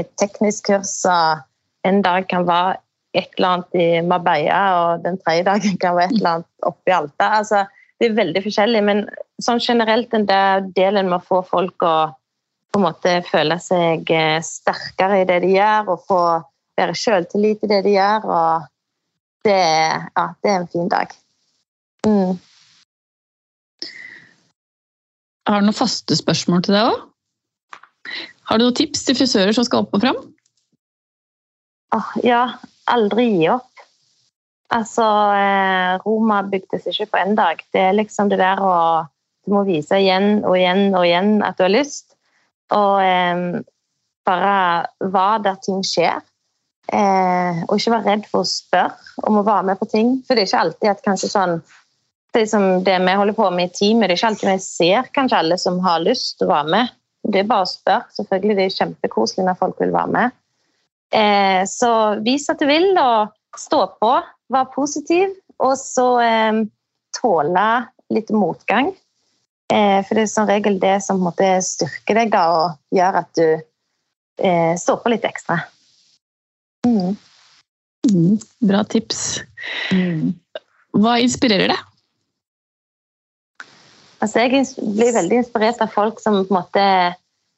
et 0.00 0.08
teknisk 0.20 0.70
kurs, 0.70 0.94
og 1.04 1.42
en 1.88 2.00
dag 2.02 2.26
kan 2.30 2.46
være 2.48 2.78
et 3.12 3.28
eller 3.36 3.48
annet 3.48 3.76
i 3.76 3.88
Marbella, 4.08 4.62
og 4.80 5.04
den 5.04 5.18
tredje 5.20 5.44
dagen 5.44 5.76
kan 5.80 5.96
være 5.98 6.12
et 6.12 6.18
eller 6.20 6.38
annet 6.38 6.68
oppe 6.68 6.90
i 6.90 6.96
Alta. 6.96 7.28
Altså, 7.42 7.64
det 8.00 8.08
er 8.08 8.16
veldig 8.16 8.42
forskjellig, 8.46 8.82
men 8.88 9.04
sånn 9.42 9.60
generelt 9.60 10.10
den 10.14 10.24
der 10.26 10.64
delen 10.76 11.10
med 11.10 11.20
å 11.20 11.26
få 11.26 11.42
folk 11.46 11.84
å 11.86 11.96
på 12.72 12.80
en 12.80 12.86
måte 12.86 13.18
føle 13.28 13.58
seg 13.60 14.08
eh, 14.16 14.38
sterkere 14.40 15.20
i 15.20 15.26
det 15.28 15.42
de 15.44 15.50
gjør, 15.52 15.90
og 15.92 16.06
få 16.08 16.20
være 16.80 16.96
selvtillit 16.96 17.66
i 17.66 17.68
det 17.68 17.82
de 17.84 17.92
gjør, 17.98 18.24
og 18.32 18.70
det, 19.44 19.58
ja, 19.58 20.24
det 20.40 20.50
er 20.50 20.56
en 20.56 20.70
fin 20.72 20.88
dag. 20.88 21.12
Mm. 22.06 22.38
Har 25.48 25.60
du 25.60 25.66
noen 25.66 25.76
faste 25.76 26.16
spørsmål 26.18 26.62
til 26.66 26.76
deg 26.76 26.90
òg? 26.92 27.00
Har 28.50 28.58
du 28.58 28.66
noen 28.66 28.76
tips 28.78 29.06
til 29.06 29.16
frisører 29.18 29.54
som 29.56 29.66
skal 29.66 29.84
opp 29.84 29.96
og 29.96 30.02
fram? 30.04 30.20
Oh, 31.96 32.08
ja, 32.24 32.44
aldri 32.90 33.26
gi 33.34 33.48
opp. 33.52 33.68
Altså, 34.72 35.04
eh, 35.36 35.98
Roma 36.06 36.40
bygdes 36.48 36.86
ikke 36.88 37.10
på 37.12 37.20
én 37.20 37.34
dag. 37.36 37.60
Det 37.74 37.80
er 37.88 37.98
liksom 37.98 38.30
det 38.32 38.40
der 38.40 38.62
å 38.62 38.76
Du 39.42 39.50
må 39.50 39.64
vise 39.66 39.98
igjen 39.98 40.44
og 40.46 40.54
igjen 40.54 40.92
og 40.94 41.02
igjen 41.02 41.40
at 41.42 41.56
du 41.58 41.64
har 41.64 41.72
lyst. 41.74 42.12
Og 42.70 43.00
eh, 43.02 43.58
bare 44.22 44.52
hva 45.02 45.24
der 45.42 45.56
ting 45.64 45.80
skjer. 45.82 46.20
Eh, 46.86 47.62
og 47.66 47.74
ikke 47.74 47.96
være 47.96 48.06
redd 48.06 48.28
for 48.30 48.44
å 48.44 48.46
spørre 48.46 49.26
om 49.26 49.40
å 49.40 49.42
være 49.42 49.66
med 49.72 49.80
på 49.80 49.88
ting. 49.90 50.12
For 50.22 50.38
det 50.38 50.44
er 50.44 50.50
ikke 50.52 50.60
alltid 50.62 50.92
at 50.92 51.02
kanskje 51.02 51.32
sånn 51.32 51.56
det, 52.32 52.46
som 52.50 52.84
det 52.84 52.98
vi 52.98 53.14
holder 53.18 53.36
på 53.36 53.50
med 53.54 53.70
i 53.70 53.74
teamet, 53.76 54.08
det 54.08 54.14
er 54.14 54.20
ikke 54.20 54.30
alltid 54.32 54.50
vi 54.50 54.58
ser 54.64 55.08
kanskje 55.16 55.40
alle 55.42 55.58
som 55.60 55.80
har 55.84 56.04
lyst 56.04 56.38
til 56.38 56.48
å 56.48 56.54
være 56.54 56.74
med. 56.74 56.94
Det 57.22 57.42
er 57.42 57.50
bare 57.50 57.66
å 57.66 57.70
spørre. 57.70 58.08
Selvfølgelig 58.16 58.58
det 58.58 58.64
er 58.64 58.76
kjempekoselig 58.78 59.46
når 59.46 59.58
folk 59.60 59.82
vil 59.82 59.94
være 59.94 60.14
med. 60.16 60.38
Eh, 61.12 61.62
så 61.68 61.92
vis 62.24 62.48
at 62.50 62.62
du 62.62 62.66
vil, 62.70 62.88
og 62.98 63.34
stå 63.60 63.82
på. 64.00 64.12
Vær 64.52 64.70
positiv. 64.74 65.36
Og 65.62 65.76
så 65.78 66.06
eh, 66.24 66.62
tåle 67.20 67.68
litt 68.12 68.32
motgang. 68.34 68.90
Eh, 69.72 70.00
for 70.06 70.18
det 70.18 70.26
er 70.26 70.32
som 70.32 70.48
regel 70.48 70.80
det 70.82 70.96
som 71.04 71.22
måte, 71.22 71.54
styrker 71.64 72.18
deg 72.18 72.32
da, 72.34 72.46
og 72.56 72.96
gjør 72.96 73.20
at 73.22 73.30
du 73.38 73.46
eh, 73.46 74.74
står 74.80 75.00
på 75.04 75.12
litt 75.14 75.28
ekstra. 75.28 75.62
Mm. 76.88 77.14
Mm, 78.10 78.36
bra 78.66 78.82
tips. 78.90 79.22
Mm. 79.94 80.34
Hva 80.98 81.16
inspirerer 81.22 81.70
deg? 81.72 81.88
Altså, 84.22 84.44
jeg 84.44 84.66
blir 84.78 85.16
veldig 85.16 85.40
inspirert 85.40 85.82
av 85.82 85.90
folk 85.90 86.20
som 86.22 86.44
på 86.44 86.52
en 86.52 86.60
måte 86.60 86.86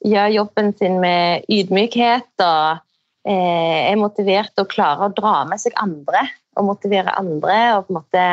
gjør 0.05 0.33
jobben 0.33 0.72
sin 0.79 0.96
med 1.03 1.44
ydmykhet 1.53 2.44
og 2.44 2.81
eh, 3.29 3.90
er 3.90 4.00
motivert 4.00 4.57
og 4.61 4.70
klarer 4.72 5.09
å 5.09 5.14
dra 5.16 5.37
med 5.48 5.61
seg 5.61 5.77
andre 5.81 6.24
og 6.57 6.68
motivere 6.70 7.12
andre. 7.20 7.59
Og 7.77 7.87
på 7.87 7.94
en 7.94 7.98
måte 7.98 8.24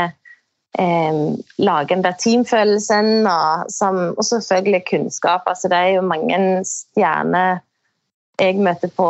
eh, 0.79 1.19
lage 1.59 1.91
den 1.91 2.05
der 2.05 2.15
teamfølelsen 2.23 3.27
og, 3.27 3.67
som, 3.71 3.99
og 4.15 4.23
selvfølgelig 4.27 4.85
kunnskap. 4.93 5.43
Altså, 5.51 5.71
det 5.71 5.81
er 5.81 5.93
jo 5.97 6.07
mange 6.07 6.39
stjerner 6.67 7.59
jeg 8.41 8.57
møter 8.63 8.89
på 8.95 9.07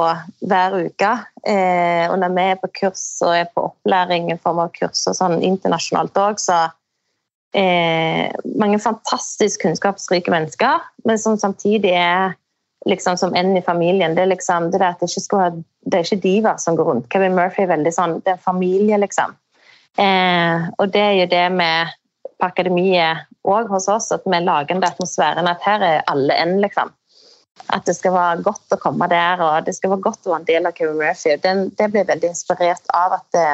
hver 0.50 0.74
uke. 0.82 1.12
Eh, 1.48 2.06
og 2.10 2.18
når 2.20 2.34
vi 2.36 2.50
er 2.50 2.62
på 2.62 2.74
kurs 2.82 3.06
og 3.24 3.38
er 3.38 3.50
på 3.54 3.70
opplæring 3.70 4.34
i 4.34 4.40
form 4.42 4.66
av 4.66 4.74
kurs 4.76 5.06
og 5.08 5.18
sånn 5.18 5.40
internasjonalt 5.46 6.18
òg, 6.20 6.42
så 6.42 6.66
eh, 7.54 8.32
mange 8.60 8.80
fantastisk 8.80 9.62
kunnskapsrike 9.62 10.32
mennesker, 10.32 10.80
men 11.04 11.20
som 11.20 11.38
samtidig 11.38 11.94
er 11.96 12.34
liksom 12.86 13.18
som 13.18 13.36
en 13.36 13.58
i 13.58 13.62
familien. 13.62 14.16
Det 14.16 14.22
er 14.22 14.32
liksom 14.34 14.72
det, 14.72 14.82
at 14.82 15.00
det 15.00 15.12
ikke, 15.12 15.38
ha, 15.38 15.50
det 15.86 16.00
er 16.00 16.06
ikke 16.06 16.24
diva 16.24 16.56
som 16.58 16.78
går 16.78 16.90
rundt. 16.90 17.10
Kevin 17.14 17.36
Murphy 17.38 17.66
er 17.66 17.76
veldig 17.76 17.94
sånn 17.94 18.20
Det 18.26 18.36
er 18.36 18.46
familie, 18.46 18.98
liksom. 19.02 19.36
Eh, 20.00 20.70
og 20.78 20.94
det 20.94 21.04
er 21.04 21.18
jo 21.20 21.28
det 21.32 21.46
med 21.54 21.92
på 22.40 22.48
akademiet 22.48 23.28
òg 23.46 23.70
hos 23.70 23.88
oss, 23.90 24.12
at 24.14 24.26
vi 24.26 24.40
lager 24.42 24.74
den 24.74 24.86
atmosfæren 24.86 25.50
at 25.50 25.62
her 25.66 25.84
er 25.86 26.04
alle 26.10 26.38
en, 26.42 26.60
liksom. 26.62 26.94
At 27.70 27.86
det 27.86 27.94
skal 27.98 28.16
være 28.16 28.46
godt 28.46 28.74
å 28.74 28.80
komme 28.82 29.06
der, 29.12 29.42
og 29.44 29.66
det 29.68 29.76
skal 29.78 29.94
være 29.94 30.06
godt 30.08 30.26
å 30.26 30.34
være 30.34 30.42
en 30.42 30.48
del 30.48 30.70
av 30.70 30.78
Kevin 30.78 30.98
Murphy. 30.98 31.36
Den, 31.44 31.68
det 31.78 31.92
blir 31.94 32.08
veldig 32.08 32.32
inspirert 32.32 32.96
av 32.98 33.20
at 33.20 33.28
det, 33.36 33.50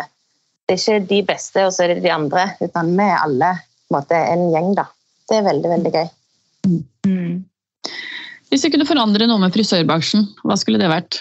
det 0.68 0.78
er 0.78 0.84
ikke 0.84 1.10
de 1.10 1.22
beste, 1.28 1.66
og 1.66 1.74
så 1.76 1.84
er 1.84 1.96
det 1.96 2.06
de 2.06 2.14
andre, 2.14 2.46
utan 2.64 2.94
vi 2.94 3.08
er 3.08 3.20
alle 3.20 3.52
måte, 3.94 4.18
en 4.18 4.50
gjeng, 4.54 4.74
da. 4.78 4.88
Det 5.28 5.40
er 5.40 5.48
veldig, 5.48 5.72
veldig 5.74 5.94
gøy. 5.94 6.08
Mm. 7.08 7.34
Hvis 8.52 8.64
du 8.64 8.70
kunne 8.72 8.88
forandre 8.88 9.28
noe 9.28 9.42
med 9.42 9.56
frisørbransjen, 9.56 10.30
hva 10.48 10.56
skulle 10.60 10.80
det 10.82 10.92
vært? 10.92 11.20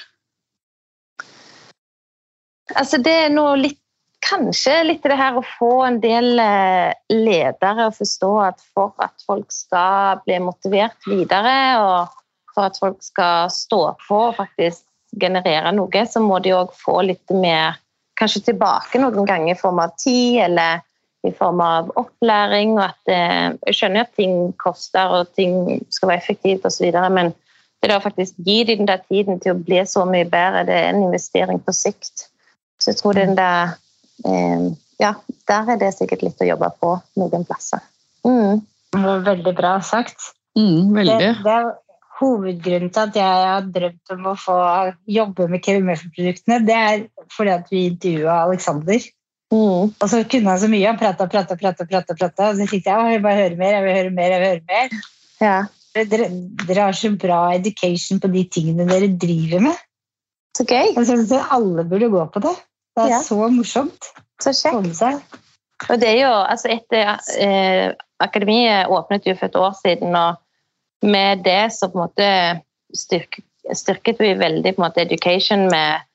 Altså, 2.74 2.98
det 3.02 3.16
er 3.26 3.34
noe 3.34 3.58
litt 3.60 3.82
Kanskje 4.26 4.72
litt 4.82 5.04
det 5.06 5.14
her 5.14 5.36
å 5.38 5.42
få 5.44 5.84
en 5.86 5.98
del 6.02 6.40
eh, 6.42 6.90
ledere 7.12 7.84
å 7.86 7.94
forstå 7.94 8.30
at 8.42 8.62
for 8.74 8.96
at 9.04 9.12
folk 9.22 9.52
skal 9.54 10.22
bli 10.24 10.40
motivert 10.42 11.06
videre, 11.06 11.52
og 11.78 12.16
for 12.54 12.66
at 12.66 12.80
folk 12.80 13.04
skal 13.04 13.52
stå 13.52 13.80
på 14.08 14.18
og 14.30 14.38
faktisk 14.40 14.82
generere 15.20 15.70
noe, 15.76 16.02
så 16.10 16.22
må 16.24 16.40
de 16.42 16.56
òg 16.56 16.72
få 16.74 17.02
litt 17.06 17.30
mer 17.36 17.78
kanskje 18.18 18.48
tilbake 18.48 18.98
noen 18.98 19.28
ganger 19.28 19.54
i 19.54 19.60
form 19.60 19.78
av 19.84 19.94
tid 20.00 20.40
eller 20.48 20.82
i 21.26 21.32
form 21.34 21.60
av 21.64 21.90
opplæring. 21.98 22.76
og 22.78 22.84
at 22.88 23.12
eh, 23.12 23.56
Jeg 23.66 23.78
skjønner 23.78 24.06
at 24.06 24.14
ting 24.16 24.52
koster 24.62 25.12
og 25.18 25.32
ting 25.38 25.82
skal 25.90 26.12
være 26.12 26.24
effektivt 26.24 26.66
osv., 26.68 26.92
men 27.10 27.34
det 27.84 27.94
å 27.94 28.02
faktisk 28.02 28.38
gi 28.42 28.62
dem 28.66 28.82
den 28.82 28.88
der 28.88 29.02
tiden 29.06 29.40
til 29.42 29.54
å 29.54 29.60
bli 29.60 29.82
så 29.86 30.04
mye 30.08 30.26
bedre, 30.28 30.64
det 30.66 30.74
er 30.74 30.88
en 30.90 31.04
investering 31.06 31.60
på 31.62 31.74
sikt. 31.76 32.28
Så 32.80 32.92
jeg 32.92 33.00
tror 33.02 33.18
den 33.18 33.36
der 33.38 33.76
eh, 34.24 34.72
Ja, 34.96 35.12
der 35.44 35.74
er 35.74 35.76
det 35.76 35.90
sikkert 35.92 36.22
litt 36.24 36.40
å 36.40 36.46
jobbe 36.48 36.70
på 36.80 36.94
noen 37.20 37.42
plasser. 37.44 37.82
Mm. 38.24 38.62
Det 38.94 39.02
var 39.02 39.26
veldig 39.26 39.52
bra 39.58 39.74
sagt. 39.84 40.30
Mm, 40.56 40.94
veldig. 40.96 41.18
Det, 41.20 41.34
det, 41.44 41.52
er 41.52 41.74
hovedgrunnen 42.16 42.92
til 42.94 43.02
at 43.02 43.18
jeg 43.18 43.42
har 43.50 43.66
drømt 43.74 44.14
om 44.14 44.30
å 44.30 44.32
få 44.40 44.56
jobbe 45.18 45.50
med 45.52 45.60
Kevin 45.66 45.84
Murphy-produktene. 45.90 46.62
Det 46.64 46.78
er 46.78 47.04
fordi 47.36 47.52
at 47.52 47.68
vi 47.68 47.82
intervjua 47.90 48.38
Alexander. 48.46 49.04
Mm. 49.54 49.92
Og 50.02 50.08
så 50.10 50.22
kunne 50.26 50.50
han 50.50 50.60
så 50.60 50.68
mye. 50.70 50.86
Han 50.88 50.98
prata, 50.98 51.24
og 51.24 51.30
prata, 51.30 51.54
og 51.54 51.60
prata. 51.62 51.84
Og 52.50 52.58
så 52.58 52.66
tenkte 52.66 52.90
jeg 52.90 52.98
å, 52.98 53.06
jeg 53.06 53.18
vil 53.18 53.26
bare 53.26 53.42
høre 53.44 53.58
mer, 53.60 53.76
jeg 53.76 53.84
vil 53.86 53.98
høre 54.00 54.14
mer. 54.16 54.34
jeg 54.34 54.42
vil 54.42 54.54
høre 54.54 54.66
mer. 54.72 55.02
Ja. 55.40 55.56
dere, 55.96 56.28
dere 56.66 56.86
har 56.88 56.96
så 56.96 57.10
bra 57.16 57.40
education 57.54 58.20
på 58.20 58.28
de 58.32 58.42
tingene 58.52 58.88
dere 58.88 59.08
driver 59.08 59.62
med. 59.68 59.84
Så 60.56 60.64
gøy. 60.64 60.94
Jeg 60.96 61.06
synes 61.08 61.32
alle 61.52 61.84
burde 61.88 62.10
gå 62.12 62.24
på 62.32 62.42
det. 62.44 62.54
Det 62.96 63.04
er 63.04 63.08
Ja. 63.14 63.20
så 63.22 63.48
morsomt. 63.52 64.10
Så 64.40 64.52
kjekt. 64.56 65.36
Og 65.90 66.00
det 66.00 66.08
er 66.08 66.20
jo, 66.22 66.32
altså 66.32 66.68
etter 66.72 67.18
eh, 67.40 67.92
Akademiet 68.20 68.88
åpnet 68.88 69.26
jo 69.28 69.34
for 69.36 69.46
et 69.50 69.56
år 69.60 69.74
siden, 69.76 70.16
og 70.16 70.36
med 71.04 71.44
det 71.44 71.72
så 71.72 71.90
på 71.92 71.98
en 71.98 72.06
måte 72.06 72.28
styrket, 72.96 73.44
styrket 73.76 74.20
vi 74.22 74.32
veldig 74.40 74.72
på 74.74 74.80
en 74.80 74.86
måte 74.86 75.04
education 75.04 75.66
med 75.68 76.05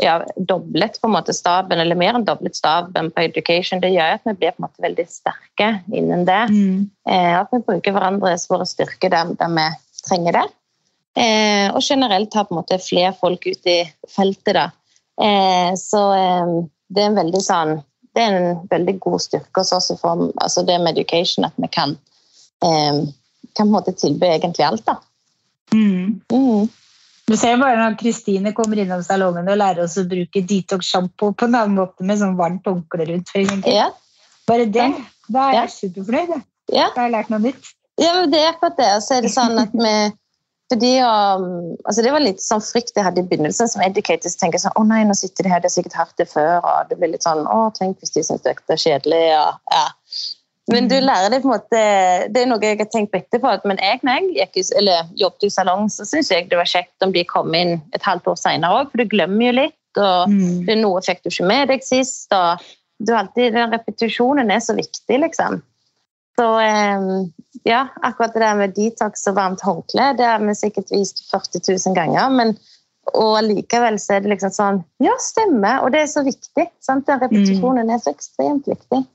ja, 0.00 0.16
doblet 0.36 1.00
på 1.00 1.08
en 1.08 1.14
måte 1.14 1.34
staben, 1.36 1.80
eller 1.80 1.98
mer 1.98 2.16
enn 2.16 2.24
doblet 2.26 2.56
staben 2.56 3.10
på 3.12 3.24
education. 3.26 3.82
Det 3.82 3.92
gjør 3.92 4.16
at 4.16 4.26
vi 4.28 4.36
blir 4.40 4.54
på 4.54 4.62
en 4.62 4.66
måte 4.68 4.84
veldig 4.84 5.06
sterke 5.10 5.68
innen 5.92 6.24
det. 6.28 6.40
Mm. 6.52 6.88
Eh, 7.08 7.34
at 7.40 7.52
vi 7.52 7.62
bruker 7.66 7.94
hverandres 7.96 8.48
våre 8.50 8.66
styrker 8.68 9.12
der, 9.12 9.34
der 9.40 9.52
vi 9.56 9.68
trenger 10.06 10.38
det. 10.40 10.46
Eh, 11.20 11.68
og 11.74 11.82
generelt 11.84 12.34
har 12.34 12.48
på 12.48 12.54
en 12.54 12.62
måte 12.62 12.80
flere 12.82 13.12
folk 13.20 13.46
ut 13.46 13.70
i 13.70 13.78
feltet. 14.08 14.56
Da. 14.56 14.66
Eh, 15.20 15.70
så 15.80 16.02
eh, 16.16 16.56
det 16.90 17.04
er 17.04 17.12
en 17.12 17.20
veldig 17.20 17.44
sånn 17.44 17.78
det 18.14 18.22
er 18.24 18.36
en 18.36 18.62
veldig 18.70 18.96
god 19.04 19.22
styrke 19.22 19.62
hos 19.62 19.72
oss 19.76 19.92
i 19.92 19.98
form 20.00 20.30
altså 20.42 20.64
det 20.66 20.80
med 20.82 20.96
education, 20.98 21.46
at 21.46 21.54
vi 21.56 21.68
kan, 21.70 21.94
eh, 22.64 23.06
kan 23.54 23.66
på 23.66 23.68
en 23.68 23.74
måte 23.76 23.94
tilby 23.94 24.26
egentlig 24.26 24.66
alt. 24.66 24.86
da. 24.86 24.96
Mm. 25.72 26.20
Mm. 26.32 26.68
Du 27.30 27.36
ser 27.38 27.60
bare 27.60 27.78
når 27.78 27.94
Kristine 28.00 28.50
kommer 28.56 28.80
innom 28.82 29.02
salongen 29.06 29.46
og 29.52 29.58
lærer 29.60 29.84
oss 29.84 29.94
å 30.00 30.02
bruke 30.10 30.42
Detox-sjampo 30.50 31.28
på 31.38 31.46
en 31.46 31.54
annen 31.54 31.76
måte 31.78 32.02
med 32.06 32.18
sånn 32.18 32.34
varmt 32.38 32.66
håndkle 32.66 33.06
rundt. 33.12 33.30
For 33.30 33.38
eksempel. 33.44 33.76
Ja, 33.76 33.90
Bare 34.50 34.64
det. 34.66 34.88
Da 35.30 35.44
er 35.50 35.52
Ja. 35.54 35.60
jeg 35.62 35.70
superfornøyd. 35.76 36.42
ja. 36.74 36.88
Da 36.94 37.02
har 37.02 37.08
jeg 37.08 37.12
lært 37.12 37.30
noe 37.30 37.38
nytt. 37.44 37.70
ja 38.00 38.14
men 38.16 38.32
det 38.32 38.40
er 38.40 38.48
akkurat 38.52 38.76
det. 38.76 38.88
Og 38.96 39.02
så 39.06 39.14
er 39.18 39.20
det 39.22 39.30
sånn 39.30 39.58
at 39.62 39.70
vi 39.72 40.12
fordi, 40.70 41.00
um, 41.02 41.76
altså 41.84 42.02
Det 42.02 42.12
var 42.12 42.20
litt 42.22 42.38
sånn 42.42 42.62
frykt 42.62 42.92
jeg 42.94 43.02
hadde 43.04 43.18
i 43.20 43.26
begynnelsen 43.26 43.68
som 43.68 43.82
educators 43.82 44.36
tenker 44.38 44.58
sånn, 44.62 44.74
å 44.78 44.86
nei, 44.86 45.02
nå 45.04 45.14
sitter 45.18 45.42
de 45.42 45.50
her, 45.50 45.58
de 45.60 45.66
har 45.66 45.74
sikkert 45.74 45.98
hørt 45.98 46.16
det 46.16 46.28
før. 46.30 46.60
og 46.62 46.88
Det 46.88 46.98
blir 46.98 47.10
litt 47.10 47.26
sånn 47.26 47.46
å, 47.46 47.72
tenk 47.74 47.98
hvis 47.98 48.14
de 48.14 48.22
syns 48.22 48.42
dette 48.42 48.70
er 48.70 48.78
kjedelig. 48.78 49.22
Og, 49.38 49.54
ja. 49.70 49.86
Men 50.68 50.88
du 50.88 50.94
lærer 51.00 51.30
det 51.32 51.40
på 51.42 51.48
en 51.48 51.54
måte 51.56 51.78
Det 52.30 52.42
er 52.42 52.48
noe 52.50 52.62
jeg 52.62 52.78
har 52.78 52.88
tenkt 52.92 53.12
på 53.12 53.18
etterpå. 53.18 53.54
Men 53.66 53.80
jeg, 53.82 54.00
når 54.06 54.18
jeg 54.18 54.50
gikk, 54.52 54.72
eller 54.78 55.08
jobbet 55.18 55.48
i 55.48 55.50
salong, 55.50 55.88
så 55.90 56.06
syns 56.06 56.30
jeg 56.30 56.50
det 56.50 56.58
var 56.60 56.68
kjekt 56.68 57.06
om 57.06 57.14
de 57.14 57.24
kom 57.24 57.54
inn 57.56 57.80
et 57.96 58.06
halvt 58.06 58.28
år 58.30 58.38
senere 58.38 58.82
òg, 58.82 58.92
for 58.92 59.02
du 59.02 59.10
glemmer 59.10 59.50
jo 59.50 59.56
litt. 59.62 59.76
og 59.96 60.30
Mm. 60.30 60.66
det 60.66 60.76
er 60.76 60.82
Noe 60.82 61.00
fikk 61.02 61.24
du 61.24 61.30
ikke 61.30 61.48
med 61.48 61.68
deg 61.68 61.82
sist. 61.82 62.32
og 62.32 62.60
du 63.00 63.14
alltid, 63.16 63.54
Den 63.54 63.72
repetisjonen 63.72 64.50
er 64.50 64.60
så 64.60 64.76
viktig, 64.76 65.20
liksom. 65.20 65.62
Så 66.38 66.46
eh, 66.60 67.26
ja, 67.64 67.88
akkurat 68.02 68.32
det 68.34 68.42
der 68.42 68.54
med 68.54 68.74
detox 68.76 69.26
og 69.26 69.34
varmt 69.36 69.60
håndkle, 69.60 70.16
det 70.16 70.24
har 70.24 70.38
vi 70.38 70.54
sikkert 70.54 70.92
vist 70.92 71.24
40 71.30 71.60
000 71.88 71.96
ganger. 71.96 72.30
men 72.30 72.58
og 73.14 73.42
likevel 73.42 73.96
så 73.98 74.14
er 74.14 74.20
det 74.20 74.30
liksom 74.34 74.52
sånn 74.54 74.84
Ja, 75.02 75.16
stemmer. 75.18 75.82
Og 75.82 75.92
det 75.92 76.04
er 76.04 76.06
så 76.06 76.22
viktig. 76.22 76.68
Sant? 76.80 77.06
Den 77.08 77.18
repetisjonen 77.20 77.90
er 77.90 77.98
så 77.98 78.12
ekstremt 78.12 78.68
viktig. 78.68 79.06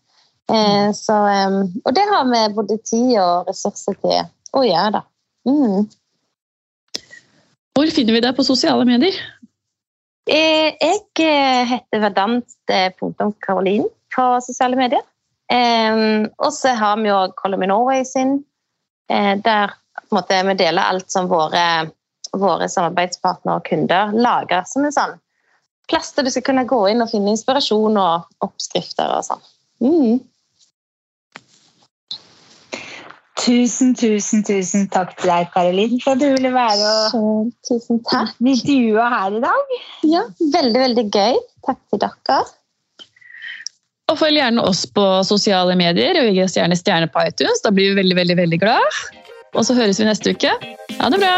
Eh, 0.51 0.91
så, 0.93 1.15
eh, 1.27 1.60
og 1.86 1.93
det 1.95 2.05
har 2.12 2.25
vi 2.29 2.41
både 2.53 2.77
tid 2.86 3.15
og 3.17 3.49
ressurser 3.49 3.97
til 4.01 4.19
å 4.53 4.63
gjøre, 4.65 4.99
da. 4.99 5.01
Mm. 5.49 5.88
Hvor 7.75 7.91
finner 7.91 8.15
vi 8.15 8.23
deg 8.23 8.38
på 8.38 8.45
sosiale 8.45 8.86
medier? 8.88 9.17
Eh, 10.29 10.77
Jeg 10.81 11.01
eh, 11.21 11.65
heter 11.73 12.03
verdant.caroline 12.05 13.89
på 14.15 14.27
sosiale 14.45 14.79
medier. 14.79 15.03
Og 15.45 16.51
så 16.55 16.71
har 16.73 16.95
vi 16.97 17.10
jo 17.12 17.17
Column 17.38 17.67
Norway 17.69 18.05
sin, 18.08 18.39
der 19.05 19.75
måte, 20.10 20.39
vi 20.47 20.55
deler 20.58 20.88
alt 20.89 21.12
som 21.12 21.27
våre, 21.29 21.91
våre 22.34 22.69
samarbeidspartnere 22.71 23.60
og 23.60 23.67
kunder 23.67 24.15
lager. 24.17 24.63
Som 24.65 24.88
en 24.88 24.95
sånn 24.95 25.13
plass 25.91 26.15
der 26.15 26.25
du 26.25 26.31
skal 26.34 26.47
kunne 26.47 26.65
gå 26.65 26.79
inn 26.89 27.03
og 27.03 27.12
finne 27.12 27.36
inspirasjon 27.36 27.99
og 28.01 28.47
oppskrifter 28.47 29.13
og 29.19 29.27
sånn. 29.27 29.43
Mm. 29.86 30.23
Tusen, 33.45 33.91
tusen, 33.93 34.41
tusen 34.41 34.88
takk 34.89 35.12
til 35.19 35.29
deg, 35.29 35.51
Karolin, 35.53 35.99
for 36.01 36.15
at 36.15 36.21
du 36.23 36.31
ville 36.34 36.49
være 36.49 36.93
og 37.13 37.51
tusen 37.67 37.99
takk. 38.10 38.31
intervjue 38.41 39.10
her 39.12 39.36
i 39.38 39.41
dag. 39.43 39.75
Ja, 40.10 40.23
veldig, 40.55 40.79
veldig 40.81 41.05
gøy. 41.13 41.38
Takk 41.67 41.77
til 41.93 42.01
dere. 42.01 42.39
Og 44.10 44.17
følg 44.17 44.41
gjerne 44.41 44.65
oss 44.65 44.81
på 44.97 45.05
sosiale 45.29 45.77
medier, 45.77 46.17
og 46.21 46.34
gi 46.34 46.41
oss 46.41 46.58
gjerne 46.58 46.77
stjerne 46.77 47.10
på 47.13 47.21
iTunes. 47.29 47.62
Da 47.62 47.69
blir 47.73 47.93
vi 47.93 48.01
veldig, 48.01 48.17
veldig, 48.23 48.38
veldig 48.41 48.60
glad. 48.65 49.01
Og 49.53 49.65
så 49.65 49.77
høres 49.77 50.01
vi 50.01 50.10
neste 50.10 50.34
uke. 50.34 50.51
Ha 50.97 51.13
det 51.13 51.21
bra! 51.21 51.38